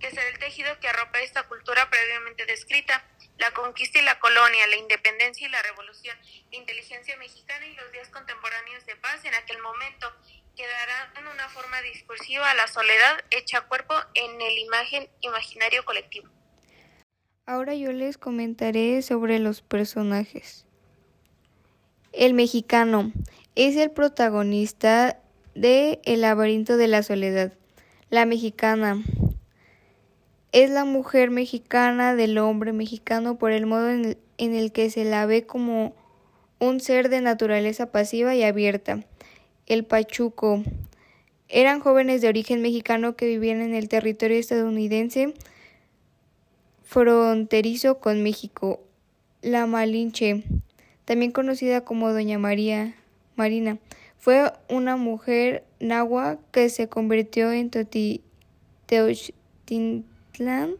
que 0.00 0.10
será 0.10 0.28
el 0.28 0.38
tejido 0.38 0.78
que 0.80 0.88
arropa 0.88 1.20
esta 1.20 1.44
cultura 1.44 1.88
previamente 1.90 2.46
descrita, 2.46 3.04
la 3.38 3.50
conquista 3.50 3.98
y 3.98 4.02
la 4.02 4.18
colonia, 4.20 4.66
la 4.66 4.76
independencia 4.76 5.46
y 5.46 5.50
la 5.50 5.62
revolución, 5.62 6.16
la 6.50 6.56
inteligencia 6.56 7.16
mexicana 7.16 7.66
y 7.66 7.74
los 7.74 7.90
días 7.90 8.08
contemporáneos 8.10 8.86
de 8.86 8.96
paz 8.96 9.24
en 9.24 9.34
aquel 9.34 9.58
momento 9.58 10.14
quedará 10.54 11.12
en 11.18 11.26
una 11.26 11.48
forma 11.48 11.80
discursiva 11.82 12.52
la 12.54 12.66
soledad 12.68 13.18
hecha 13.30 13.62
cuerpo 13.62 13.94
en 14.14 14.40
el 14.40 14.58
imagen 14.58 15.08
imaginario 15.20 15.84
colectivo. 15.84 16.28
Ahora 17.46 17.74
yo 17.74 17.92
les 17.92 18.16
comentaré 18.16 19.02
sobre 19.02 19.38
los 19.38 19.60
personajes. 19.60 20.64
El 22.12 22.32
mexicano 22.32 23.12
es 23.54 23.76
el 23.76 23.90
protagonista 23.90 25.20
de 25.54 26.00
El 26.04 26.22
laberinto 26.22 26.76
de 26.76 26.88
la 26.88 27.02
soledad. 27.02 27.52
La 28.08 28.24
mexicana 28.24 29.02
es 30.52 30.70
la 30.70 30.84
mujer 30.84 31.30
mexicana 31.30 32.14
del 32.14 32.38
hombre 32.38 32.72
mexicano 32.72 33.36
por 33.36 33.50
el 33.50 33.66
modo 33.66 33.90
en 33.90 34.16
el, 34.38 34.72
que 34.72 34.88
se 34.88 35.04
la 35.04 35.26
ve 35.26 35.44
como 35.46 35.96
un 36.60 36.78
ser 36.78 37.08
de 37.08 37.20
naturaleza 37.20 37.90
pasiva 37.90 38.36
y 38.36 38.44
abierta. 38.44 39.00
El 39.66 39.84
Pachuco. 39.84 40.62
Eran 41.48 41.80
jóvenes 41.80 42.20
de 42.20 42.28
origen 42.28 42.62
mexicano 42.62 43.16
que 43.16 43.26
vivían 43.26 43.60
en 43.60 43.74
el 43.74 43.88
territorio 43.88 44.38
estadounidense 44.38 45.34
fronterizo 46.82 47.98
con 47.98 48.22
México. 48.22 48.80
La 49.42 49.66
Malinche, 49.66 50.44
también 51.04 51.32
conocida 51.32 51.82
como 51.82 52.12
Doña 52.12 52.38
María 52.38 52.94
Marina, 53.36 53.78
fue 54.18 54.52
una 54.68 54.96
mujer 54.96 55.64
nahua 55.80 56.38
que 56.50 56.70
se 56.70 56.88
convirtió 56.88 57.52
en 57.52 57.70
Tenochtitlan 58.86 60.76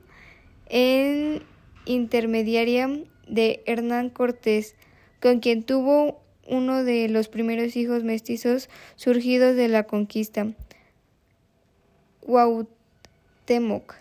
en 0.66 1.42
intermediaria 1.84 2.88
de 3.28 3.62
Hernán 3.66 4.08
Cortés, 4.08 4.76
con 5.20 5.40
quien 5.40 5.62
tuvo 5.62 6.23
uno 6.48 6.84
de 6.84 7.08
los 7.08 7.28
primeros 7.28 7.76
hijos 7.76 8.04
mestizos 8.04 8.68
surgidos 8.96 9.56
de 9.56 9.68
la 9.68 9.84
conquista, 9.84 10.48
Cuauhtémoc. 12.20 13.94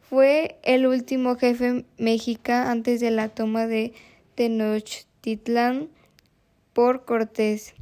Fue 0.00 0.58
el 0.62 0.86
último 0.86 1.36
jefe 1.36 1.84
mexica 1.98 2.70
antes 2.70 3.00
de 3.00 3.10
la 3.10 3.28
toma 3.28 3.66
de 3.66 3.92
Tenochtitlán 4.34 5.88
por 6.72 7.04
Cortés. 7.04 7.74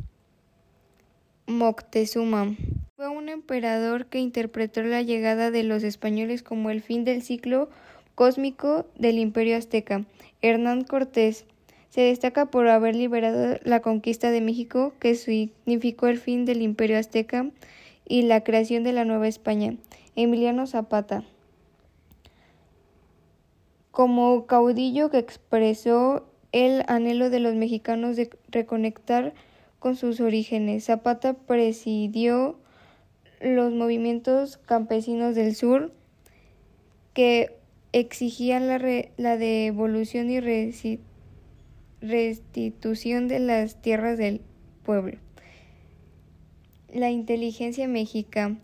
Moctezuma. 1.47 2.57
Fue 2.97 3.09
un 3.09 3.29
emperador 3.29 4.07
que 4.07 4.19
interpretó 4.19 4.83
la 4.83 5.03
llegada 5.03 5.53
de 5.53 5.63
los 5.63 5.85
españoles 5.85 6.43
como 6.43 6.71
el 6.71 6.83
fin 6.83 7.05
del 7.05 7.23
ciclo 7.23 7.69
cósmico 8.17 8.87
del 8.97 9.19
imperio 9.19 9.57
azteca. 9.57 10.05
Hernán 10.43 10.83
Cortés 10.83 11.45
se 11.91 12.03
destaca 12.03 12.47
por 12.47 12.69
haber 12.69 12.95
liberado 12.95 13.59
la 13.63 13.81
conquista 13.81 14.31
de 14.31 14.41
México, 14.41 14.93
que 15.01 15.15
significó 15.15 16.09
el 16.09 16.19
fin 16.19 16.45
del 16.45 16.63
imperio 16.63 16.99
azteca 16.99 17.51
y 18.07 18.23
la 18.23 18.43
creación 18.43 18.85
de 18.85 18.93
la 18.93 19.05
Nueva 19.05 19.29
España. 19.29 19.77
Emiliano 20.15 20.67
Zapata. 20.67 21.25
Como 23.91 24.47
caudillo 24.47 25.11
que 25.11 25.19
expresó 25.19 26.27
el 26.53 26.85
anhelo 26.89 27.31
de 27.31 27.41
los 27.41 27.55
mexicanos 27.55 28.17
de 28.17 28.31
reconectar 28.49 29.35
con 29.79 29.97
sus 29.97 30.21
orígenes, 30.21 30.85
Zapata 30.85 31.35
presidió 31.35 32.59
los 33.41 33.73
movimientos 33.73 34.57
campesinos 34.57 35.35
del 35.35 35.55
sur 35.55 35.93
que 37.13 37.57
exigían 37.93 38.69
la, 38.69 39.37
devolución 39.37 40.31
y 40.31 40.41
restitución 42.09 43.29
de 43.29 43.41
las 43.41 43.81
tierras 43.81 44.19
del 44.19 44.41
pueblo. 44.83 45.19
La 46.93 47.11
inteligencia 47.11 47.89
mexicana. 47.89 48.59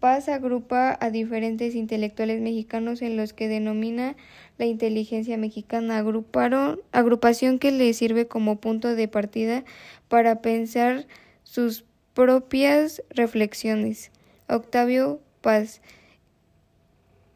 Paz 0.00 0.28
agrupa 0.28 0.96
a 1.00 1.10
diferentes 1.10 1.74
intelectuales 1.74 2.40
mexicanos 2.40 3.00
en 3.00 3.16
los 3.16 3.32
que 3.32 3.48
denomina 3.48 4.14
la 4.58 4.66
inteligencia 4.66 5.38
mexicana, 5.38 5.98
agruparon, 5.98 6.80
agrupación 6.92 7.58
que 7.58 7.72
le 7.72 7.92
sirve 7.94 8.26
como 8.26 8.60
punto 8.60 8.94
de 8.94 9.08
partida 9.08 9.64
para 10.08 10.42
pensar 10.42 11.06
sus 11.44 11.84
propias 12.14 13.02
reflexiones. 13.10 14.10
Octavio 14.48 15.20
Paz. 15.40 15.80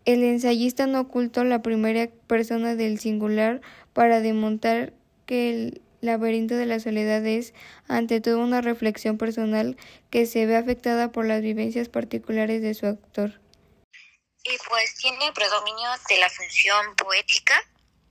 El 0.04 0.22
ensayista 0.22 0.86
no 0.86 1.00
ocultó 1.00 1.44
la 1.44 1.62
primera 1.62 2.08
persona 2.26 2.74
del 2.74 2.98
singular 2.98 3.60
para 3.92 4.20
demontar 4.20 4.92
que 5.26 5.50
el 5.50 5.82
laberinto 6.00 6.54
de 6.56 6.66
la 6.66 6.80
soledad 6.80 7.24
es, 7.26 7.52
ante 7.88 8.20
todo, 8.20 8.38
una 8.38 8.60
reflexión 8.60 9.18
personal 9.18 9.76
que 10.10 10.26
se 10.26 10.46
ve 10.46 10.56
afectada 10.56 11.12
por 11.12 11.26
las 11.26 11.42
vivencias 11.42 11.88
particulares 11.88 12.62
de 12.62 12.74
su 12.74 12.86
autor. 12.86 13.40
Y 14.44 14.56
pues 14.68 14.94
tiene 14.96 15.32
predominio 15.32 15.90
de 16.08 16.18
la 16.18 16.30
función 16.30 16.96
poética 16.96 17.62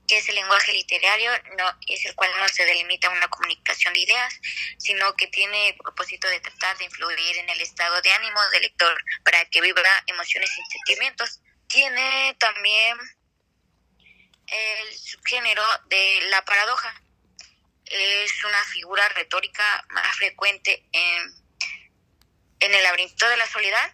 que 0.09 0.17
es 0.17 0.27
el 0.27 0.35
lenguaje 0.35 0.73
literario, 0.73 1.31
no 1.55 1.65
es 1.87 2.03
el 2.03 2.15
cual 2.15 2.31
no 2.39 2.49
se 2.49 2.65
delimita 2.65 3.11
una 3.11 3.27
comunicación 3.27 3.93
de 3.93 3.99
ideas, 3.99 4.33
sino 4.79 5.15
que 5.15 5.27
tiene 5.27 5.69
el 5.69 5.75
propósito 5.75 6.27
de 6.27 6.39
tratar 6.39 6.75
de 6.79 6.85
influir 6.85 7.37
en 7.37 7.47
el 7.47 7.61
estado 7.61 8.01
de 8.01 8.11
ánimo 8.11 8.39
del 8.51 8.63
lector 8.63 8.97
para 9.23 9.45
que 9.45 9.61
vibra 9.61 10.03
emociones 10.07 10.49
y 10.57 10.71
sentimientos. 10.71 11.41
Tiene 11.67 12.35
también 12.39 12.97
el 14.51 14.97
subgénero 14.97 15.63
de 15.87 16.21
la 16.29 16.43
paradoja. 16.45 17.01
Es 17.85 18.43
una 18.43 18.63
figura 18.65 19.07
retórica 19.09 19.85
más 19.89 20.15
frecuente 20.17 20.85
en, 20.91 21.33
en 22.59 22.73
el 22.73 22.83
laberinto 22.83 23.27
de 23.27 23.37
la 23.37 23.47
soledad. 23.47 23.93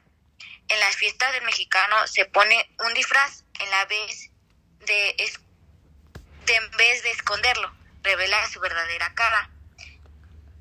En 0.67 0.79
las 0.79 0.95
fiestas 0.95 1.31
del 1.33 1.43
mexicano 1.43 2.07
se 2.07 2.25
pone 2.25 2.69
un 2.85 2.93
disfraz 2.93 3.43
en 3.59 3.69
la 3.69 3.85
vez 3.85 4.31
de 4.79 5.15
en 6.53 6.71
vez 6.71 7.03
de 7.03 7.11
esconderlo, 7.11 7.73
revela 8.01 8.47
su 8.49 8.59
verdadera 8.59 9.13
cara. 9.15 9.49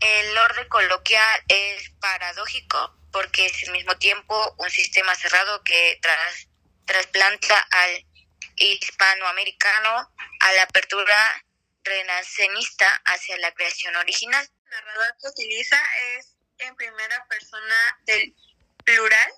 El 0.00 0.36
orden 0.36 0.68
coloquial 0.68 1.44
es 1.48 1.90
paradójico 2.00 2.96
porque 3.12 3.46
es 3.46 3.68
al 3.68 3.72
mismo 3.72 3.96
tiempo 3.98 4.54
un 4.58 4.70
sistema 4.70 5.14
cerrado 5.14 5.62
que 5.62 5.98
tras, 6.02 6.48
trasplanta 6.84 7.58
al 7.70 8.06
hispanoamericano 8.56 10.12
a 10.40 10.52
la 10.52 10.62
apertura 10.62 11.44
renacenista 11.84 13.02
hacia 13.04 13.36
la 13.38 13.52
creación 13.52 13.94
original. 13.96 14.48
El 14.64 14.70
narrador 14.70 15.16
que 15.20 15.28
utiliza 15.28 15.80
es 16.16 16.36
en 16.58 16.74
primera 16.76 17.26
persona 17.28 17.98
del 18.02 18.34
plural, 18.84 19.32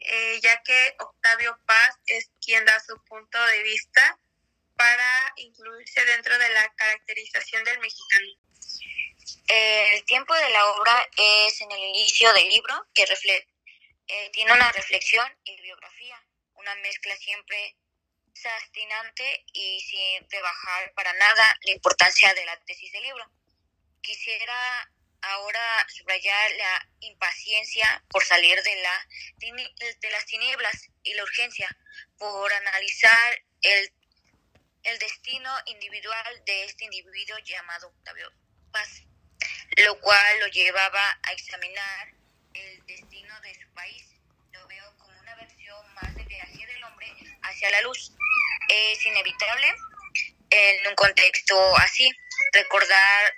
eh, 0.00 0.40
ya 0.42 0.62
que 0.62 0.94
Octavio 0.98 1.58
Paz 1.66 1.96
es 2.06 2.30
quien 2.44 2.64
da 2.64 2.78
su 2.80 3.02
punto 3.04 3.44
de 3.46 3.62
vista 3.62 4.18
para 4.76 5.32
incluirse 5.36 6.04
dentro 6.04 6.38
de 6.38 6.48
la 6.50 6.72
caracterización 6.74 7.64
del 7.64 7.78
mexicano. 7.80 8.26
El 9.48 10.04
tiempo 10.04 10.34
de 10.34 10.50
la 10.50 10.66
obra 10.72 11.08
es 11.16 11.60
en 11.60 11.70
el 11.70 11.78
inicio 11.78 12.32
del 12.32 12.48
libro, 12.48 12.86
que 12.94 13.04
eh, 14.08 14.30
tiene 14.32 14.52
una 14.52 14.70
reflexión 14.72 15.26
y 15.44 15.60
biografía, 15.62 16.22
una 16.54 16.74
mezcla 16.76 17.16
siempre 17.16 17.76
fascinante 18.42 19.44
y 19.52 19.80
sin 19.80 20.30
rebajar 20.30 20.92
para 20.94 21.12
nada 21.14 21.58
la 21.62 21.72
importancia 21.72 22.32
de 22.34 22.44
la 22.44 22.56
tesis 22.64 22.92
del 22.92 23.02
libro. 23.02 23.30
Quisiera 24.00 24.90
ahora 25.22 25.86
subrayar 25.88 26.50
la 26.52 26.88
impaciencia 27.00 28.04
por 28.08 28.24
salir 28.24 28.62
de, 28.62 28.76
la, 28.76 29.08
de 29.38 30.10
las 30.10 30.26
tinieblas 30.26 30.88
y 31.02 31.14
la 31.14 31.22
urgencia 31.22 31.76
por 32.18 32.52
analizar 32.52 33.42
el 33.62 33.92
el 34.86 34.98
destino 35.00 35.50
individual 35.66 36.42
de 36.46 36.64
este 36.64 36.84
individuo 36.84 37.36
llamado 37.40 37.88
Octavio 37.88 38.32
Paz, 38.70 39.02
lo 39.84 40.00
cual 40.00 40.38
lo 40.38 40.46
llevaba 40.46 41.18
a 41.24 41.32
examinar 41.32 42.14
el 42.54 42.86
destino 42.86 43.40
de 43.40 43.54
su 43.54 43.68
país. 43.74 44.06
Lo 44.52 44.64
veo 44.68 44.96
como 44.98 45.18
una 45.18 45.34
versión 45.34 45.94
más 45.94 46.14
del 46.36 46.52
viaje 46.52 46.72
del 46.72 46.84
hombre 46.84 47.12
hacia 47.42 47.70
la 47.70 47.80
luz. 47.82 48.12
Es 48.68 49.06
inevitable 49.06 49.74
en 50.50 50.86
un 50.88 50.94
contexto 50.94 51.76
así 51.78 52.10
recordar 52.52 53.34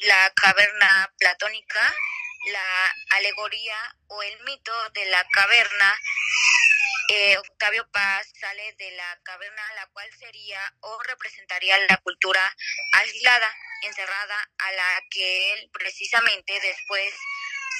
la 0.00 0.32
caverna 0.34 1.12
platónica, 1.18 1.94
la 2.52 3.16
alegoría 3.16 3.76
o 4.08 4.22
el 4.22 4.40
mito 4.44 4.72
de 4.94 5.04
la 5.06 5.26
caverna 5.32 5.98
eh, 7.12 7.36
Octavio 7.38 7.90
Paz 7.90 8.30
sale 8.38 8.72
de 8.78 8.92
la 8.92 9.18
caverna, 9.24 9.62
la 9.74 9.86
cual 9.88 10.08
sería 10.16 10.60
o 10.78 11.02
representaría 11.02 11.76
la 11.88 11.96
cultura 11.96 12.40
aislada, 12.92 13.52
encerrada, 13.82 14.50
a 14.58 14.72
la 14.72 15.02
que 15.10 15.52
él 15.54 15.70
precisamente 15.72 16.52
después 16.60 17.12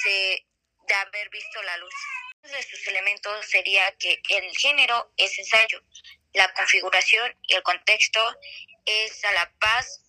se, 0.03 0.45
de 0.85 0.93
haber 0.95 1.29
visto 1.29 1.63
la 1.63 1.77
luz. 1.77 1.93
De 2.43 2.63
sus 2.63 2.87
elementos 2.87 3.45
sería 3.45 3.91
que 3.97 4.21
el 4.29 4.57
género 4.57 5.11
es 5.17 5.37
ensayo, 5.37 5.81
la 6.33 6.51
configuración 6.53 7.35
y 7.43 7.53
el 7.53 7.63
contexto 7.63 8.19
es 8.85 9.23
a 9.25 9.31
la 9.33 9.51
paz, 9.59 10.01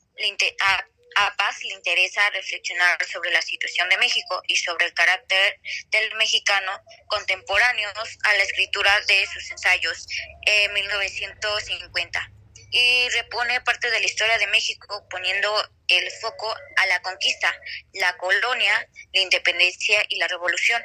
a 0.61 0.87
a 1.15 1.35
Paz 1.37 1.63
le 1.65 1.75
interesa 1.75 2.29
reflexionar 2.31 2.99
sobre 3.05 3.31
la 3.31 3.43
situación 3.43 3.89
de 3.89 3.99
México 3.99 4.43
y 4.47 4.57
sobre 4.57 4.87
el 4.87 4.95
carácter 4.95 5.61
del 5.91 6.15
mexicano 6.17 6.73
contemporáneos 7.07 8.19
a 8.25 8.33
la 8.35 8.43
escritura 8.43 9.01
de 9.03 9.27
sus 9.27 9.51
ensayos 9.51 10.07
en 10.47 10.73
1950 10.73 12.31
y 12.71 13.09
repone 13.11 13.61
parte 13.61 13.91
de 13.91 14.01
la 14.01 14.07
historia 14.07 14.39
de 14.39 14.47
México 14.47 15.07
poniendo 15.11 15.53
el 15.89 16.11
foco 16.23 16.55
a 16.77 16.87
la 16.87 17.03
conquista, 17.03 17.55
la 17.93 18.17
colonia, 18.17 18.89
la 19.13 19.21
independencia 19.21 20.03
y 20.09 20.17
la 20.17 20.29
revolución. 20.29 20.83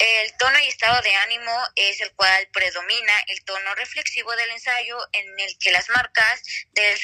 El 0.00 0.34
tono 0.38 0.58
y 0.60 0.66
estado 0.66 1.02
de 1.02 1.14
ánimo 1.14 1.52
es 1.76 2.00
el 2.00 2.10
cual 2.14 2.48
predomina 2.54 3.12
el 3.26 3.44
tono 3.44 3.74
reflexivo 3.74 4.34
del 4.34 4.48
ensayo 4.48 4.96
en 5.12 5.38
el 5.38 5.58
que 5.58 5.72
las 5.72 5.90
marcas 5.90 6.42
de, 6.72 6.98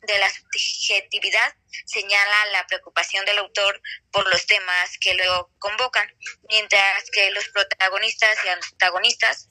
de 0.00 0.18
la 0.18 0.28
subjetividad 0.28 1.54
señalan 1.86 2.52
la 2.52 2.66
preocupación 2.66 3.24
del 3.24 3.38
autor 3.38 3.80
por 4.10 4.28
los 4.28 4.44
temas 4.46 4.98
que 4.98 5.14
luego 5.14 5.52
convocan, 5.60 6.12
mientras 6.48 7.08
que 7.12 7.30
los 7.30 7.48
protagonistas 7.50 8.36
y 8.44 8.48
antagonistas 8.48 9.48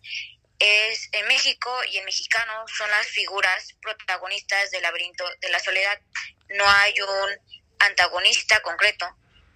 es 0.60 1.08
en 1.14 1.26
México 1.28 1.74
y 1.90 2.00
en 2.00 2.04
mexicano 2.04 2.66
son 2.68 2.92
las 2.92 3.08
figuras 3.08 3.78
protagonistas 3.82 4.72
del 4.72 4.82
laberinto 4.82 5.24
de 5.40 5.48
la 5.48 5.60
soledad. 5.62 6.02
No 6.50 6.70
hay 6.70 7.00
un 7.00 7.60
antagonista 7.80 8.60
concreto. 8.60 9.08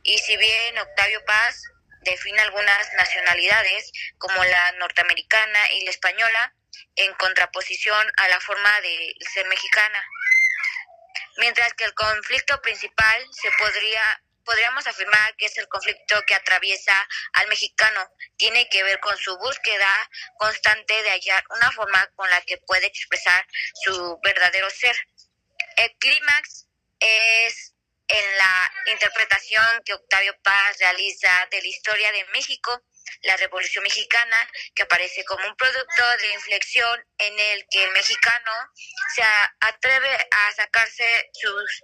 Y 0.03 0.17
si 0.17 0.37
bien 0.37 0.77
Octavio 0.77 1.23
Paz 1.25 1.61
define 2.03 2.41
algunas 2.41 2.93
nacionalidades 2.93 3.91
como 4.17 4.43
la 4.43 4.71
norteamericana 4.73 5.71
y 5.73 5.85
la 5.85 5.91
española 5.91 6.53
en 6.95 7.13
contraposición 7.15 8.11
a 8.17 8.27
la 8.27 8.39
forma 8.39 8.81
de 8.81 9.15
ser 9.33 9.47
mexicana. 9.47 10.03
Mientras 11.37 11.73
que 11.73 11.85
el 11.85 11.93
conflicto 11.93 12.61
principal 12.61 13.25
se 13.31 13.49
podría 13.59 14.21
podríamos 14.45 14.85
afirmar 14.87 15.35
que 15.37 15.45
es 15.45 15.57
el 15.57 15.67
conflicto 15.67 16.21
que 16.27 16.35
atraviesa 16.35 17.07
al 17.33 17.47
mexicano. 17.47 18.05
Tiene 18.37 18.67
que 18.69 18.83
ver 18.83 18.99
con 18.99 19.17
su 19.17 19.37
búsqueda 19.37 20.09
constante 20.37 21.01
de 21.03 21.09
hallar 21.09 21.43
una 21.49 21.71
forma 21.71 22.07
con 22.15 22.29
la 22.29 22.41
que 22.41 22.57
puede 22.57 22.87
expresar 22.87 23.45
su 23.83 24.19
verdadero 24.23 24.69
ser. 24.69 24.95
El 25.77 25.95
clímax 25.97 26.67
es 26.99 27.72
en 28.13 28.37
la 28.37 28.71
interpretación 28.91 29.81
que 29.83 29.93
Octavio 29.93 30.37
Paz 30.43 30.77
realiza 30.77 31.47
de 31.49 31.61
la 31.61 31.67
historia 31.67 32.11
de 32.11 32.25
México, 32.25 32.83
la 33.23 33.35
Revolución 33.37 33.83
Mexicana, 33.83 34.37
que 34.75 34.83
aparece 34.83 35.25
como 35.25 35.47
un 35.47 35.55
producto 35.55 36.17
de 36.19 36.33
inflexión 36.33 37.05
en 37.17 37.39
el 37.39 37.65
que 37.71 37.83
el 37.83 37.91
mexicano 37.91 38.51
se 39.15 39.23
atreve 39.61 40.27
a 40.29 40.51
sacarse 40.51 41.31
sus 41.33 41.81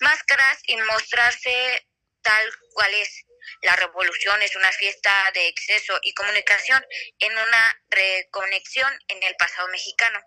máscaras 0.00 0.58
y 0.66 0.76
mostrarse 0.76 1.86
tal 2.22 2.52
cual 2.72 2.92
es. 2.94 3.24
La 3.62 3.76
revolución 3.76 4.42
es 4.42 4.56
una 4.56 4.72
fiesta 4.72 5.30
de 5.34 5.46
exceso 5.46 5.98
y 6.02 6.14
comunicación 6.14 6.84
en 7.20 7.32
una 7.32 7.82
reconexión 7.88 8.92
en 9.06 9.22
el 9.22 9.36
pasado 9.36 9.68
mexicano. 9.68 10.20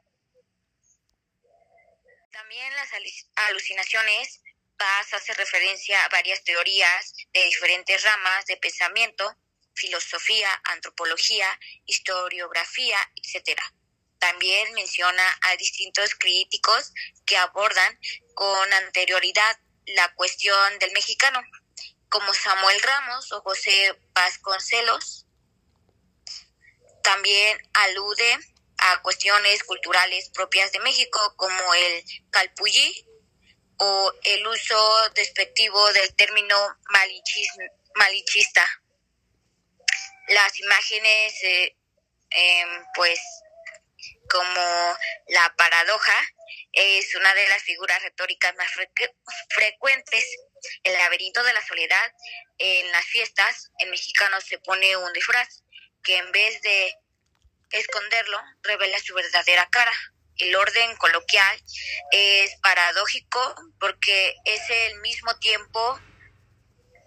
También 2.31 2.73
las 2.75 2.89
alucinaciones 3.35 4.42
Paz 4.77 5.13
hace 5.13 5.33
referencia 5.33 6.03
a 6.03 6.09
varias 6.09 6.43
teorías 6.43 7.13
de 7.31 7.43
diferentes 7.43 8.03
ramas 8.03 8.45
de 8.45 8.57
pensamiento, 8.57 9.35
filosofía, 9.73 10.49
antropología, 10.65 11.47
historiografía, 11.85 12.97
etc. 13.15 13.59
También 14.19 14.73
menciona 14.73 15.39
a 15.41 15.55
distintos 15.57 16.15
críticos 16.15 16.93
que 17.25 17.37
abordan 17.37 17.99
con 18.35 18.73
anterioridad 18.73 19.59
la 19.85 20.13
cuestión 20.15 20.79
del 20.79 20.91
mexicano, 20.93 21.41
como 22.09 22.33
Samuel 22.33 22.81
Ramos 22.81 23.31
o 23.31 23.41
José 23.41 23.99
Vasconcelos. 24.13 25.25
También 27.03 27.57
alude 27.73 28.39
a 28.77 29.01
cuestiones 29.01 29.63
culturales 29.63 30.29
propias 30.29 30.71
de 30.71 30.79
México, 30.79 31.19
como 31.35 31.73
el 31.73 32.03
calpulli, 32.31 33.05
o 33.77 34.13
el 34.23 34.47
uso 34.47 35.09
despectivo 35.15 35.91
del 35.93 36.15
término 36.15 36.57
malichista. 37.95 38.67
Las 40.29 40.59
imágenes, 40.59 41.43
eh, 41.43 41.75
em, 42.29 42.85
pues, 42.95 43.19
como 44.29 44.97
la 45.27 45.53
paradoja, 45.57 46.15
es 46.71 47.13
una 47.15 47.33
de 47.35 47.47
las 47.47 47.61
figuras 47.63 48.01
retóricas 48.01 48.55
más 48.55 48.71
frecuentes. 49.49 50.25
El 50.83 50.93
laberinto 50.93 51.43
de 51.43 51.53
la 51.53 51.65
soledad, 51.65 52.11
en 52.57 52.91
las 52.91 53.05
fiestas, 53.05 53.71
en 53.79 53.89
mexicano 53.91 54.39
se 54.41 54.57
pone 54.59 54.95
un 54.97 55.11
disfraz 55.13 55.63
que 56.03 56.17
en 56.17 56.31
vez 56.31 56.61
de 56.61 56.95
esconderlo, 57.71 58.39
revela 58.61 58.99
su 58.99 59.13
verdadera 59.13 59.67
cara 59.69 59.93
el 60.43 60.55
orden 60.55 60.95
coloquial 60.97 61.63
es 62.11 62.55
paradójico 62.61 63.55
porque 63.79 64.35
es 64.45 64.69
el 64.69 64.99
mismo 64.99 65.37
tiempo 65.39 65.99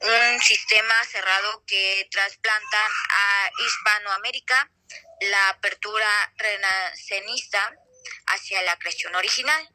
un 0.00 0.40
sistema 0.40 1.04
cerrado 1.04 1.64
que 1.66 2.08
trasplanta 2.10 2.86
a 3.10 3.50
Hispanoamérica 3.64 4.70
la 5.20 5.48
apertura 5.50 6.32
renacenista 6.36 7.72
hacia 8.26 8.62
la 8.62 8.78
creación 8.78 9.14
original. 9.14 9.68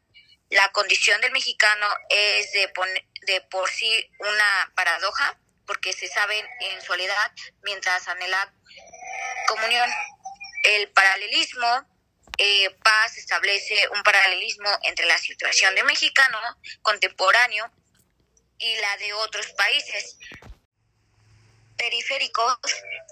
La 0.49 0.71
condición 0.71 1.19
del 1.21 1.31
mexicano 1.31 1.87
es 2.09 2.51
de, 2.51 2.71
de 3.27 3.41
por 3.41 3.69
sí 3.69 4.11
una 4.19 4.73
paradoja 4.75 5.39
porque 5.65 5.93
se 5.93 6.07
sabe 6.07 6.37
en 6.59 6.81
soledad 6.81 7.31
mientras 7.63 8.07
anhela 8.07 8.53
comunión. 9.47 9.89
El 10.63 10.89
paralelismo 10.91 11.90
eh, 12.43 12.75
Paz 12.83 13.17
establece 13.17 13.87
un 13.89 14.01
paralelismo 14.01 14.69
entre 14.81 15.05
la 15.05 15.17
situación 15.19 15.75
de 15.75 15.83
mexicano 15.83 16.39
contemporáneo 16.81 17.71
y 18.57 18.75
la 18.77 18.97
de 18.97 19.13
otros 19.13 19.45
países 19.53 20.17
periféricos 21.77 22.57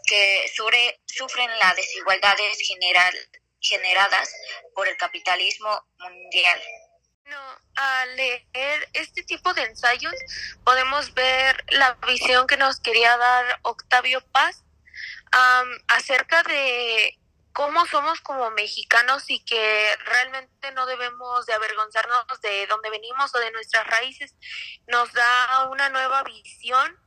que 0.08 0.52
sufren 1.08 1.60
las 1.60 1.76
desigualdades 1.76 2.58
general, 2.68 3.14
generadas 3.60 4.34
por 4.74 4.88
el 4.88 4.98
capitalismo 4.98 5.88
mundial. 6.00 6.62
No, 7.26 7.60
al 7.76 8.16
leer 8.16 8.90
este 8.94 9.22
tipo 9.24 9.54
de 9.54 9.62
ensayos 9.62 10.16
podemos 10.66 11.14
ver 11.14 11.64
la 11.70 11.94
visión 12.08 12.48
que 12.48 12.58
nos 12.58 12.80
quería 12.80 13.16
dar 13.18 13.60
Octavio 13.62 14.22
Paz 14.32 14.64
acerca 15.88 16.42
de 16.42 17.20
cómo 17.54 17.86
somos 17.88 18.22
como 18.22 18.52
mexicanos 18.52 19.30
y 19.30 19.44
que 19.44 19.96
realmente 20.06 20.72
no 20.72 20.86
debemos 20.86 21.46
de 21.46 21.54
avergonzarnos 21.54 22.26
de 22.42 22.68
dónde 22.68 22.90
venimos 22.90 23.34
o 23.36 23.40
de 23.40 23.52
nuestras 23.52 23.86
raíces, 23.88 24.36
nos 24.88 25.12
da 25.14 25.68
una 25.70 25.90
nueva 25.90 26.24
visión. 26.24 26.98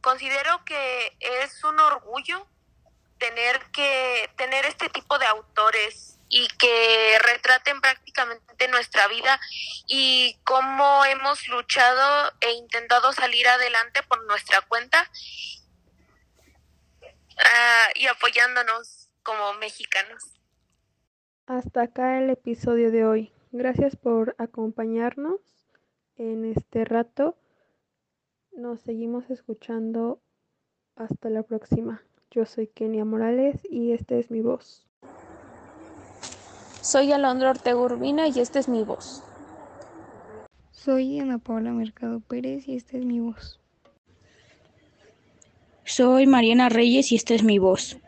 Considero 0.00 0.64
que 0.64 1.16
es 1.20 1.64
un 1.64 1.80
orgullo 1.80 2.46
tener 3.18 3.60
que 3.70 4.30
tener 4.36 4.66
este 4.66 4.88
tipo 4.90 5.18
de 5.18 5.26
autores 5.26 6.18
y 6.28 6.48
que 6.58 7.18
retraten 7.20 7.80
prácticamente 7.80 8.68
nuestra 8.68 9.06
vida 9.08 9.40
y 9.86 10.38
cómo 10.44 11.04
hemos 11.04 11.46
luchado 11.48 12.32
e 12.40 12.50
intentado 12.52 13.12
salir 13.12 13.46
adelante 13.48 14.02
por 14.02 14.24
nuestra 14.26 14.60
cuenta 14.62 15.10
ah, 17.38 17.88
y 17.94 18.06
apoyándonos 18.08 19.03
como 19.24 19.54
mexicanos. 19.58 20.22
Hasta 21.46 21.82
acá 21.82 22.18
el 22.22 22.30
episodio 22.30 22.92
de 22.92 23.04
hoy. 23.04 23.32
Gracias 23.50 23.96
por 23.96 24.34
acompañarnos 24.38 25.40
en 26.16 26.44
este 26.44 26.84
rato. 26.84 27.36
Nos 28.52 28.80
seguimos 28.80 29.30
escuchando 29.30 30.20
hasta 30.96 31.30
la 31.30 31.42
próxima. 31.42 32.02
Yo 32.30 32.46
soy 32.46 32.68
Kenia 32.68 33.04
Morales 33.04 33.60
y 33.68 33.92
esta 33.92 34.14
es 34.16 34.30
mi 34.30 34.40
voz. 34.40 34.86
Soy 36.82 37.12
Alondra 37.12 37.50
Ortega 37.50 37.76
Urbina 37.76 38.28
y 38.28 38.40
esta 38.40 38.58
es 38.58 38.68
mi 38.68 38.84
voz. 38.84 39.24
Soy 40.70 41.18
Ana 41.18 41.38
Paula 41.38 41.72
Mercado 41.72 42.20
Pérez 42.20 42.68
y 42.68 42.76
esta 42.76 42.98
es 42.98 43.04
mi 43.04 43.20
voz. 43.20 43.60
Soy 45.84 46.26
Mariana 46.26 46.68
Reyes 46.68 47.10
y 47.12 47.16
esta 47.16 47.34
es 47.34 47.42
mi 47.42 47.58
voz. 47.58 47.98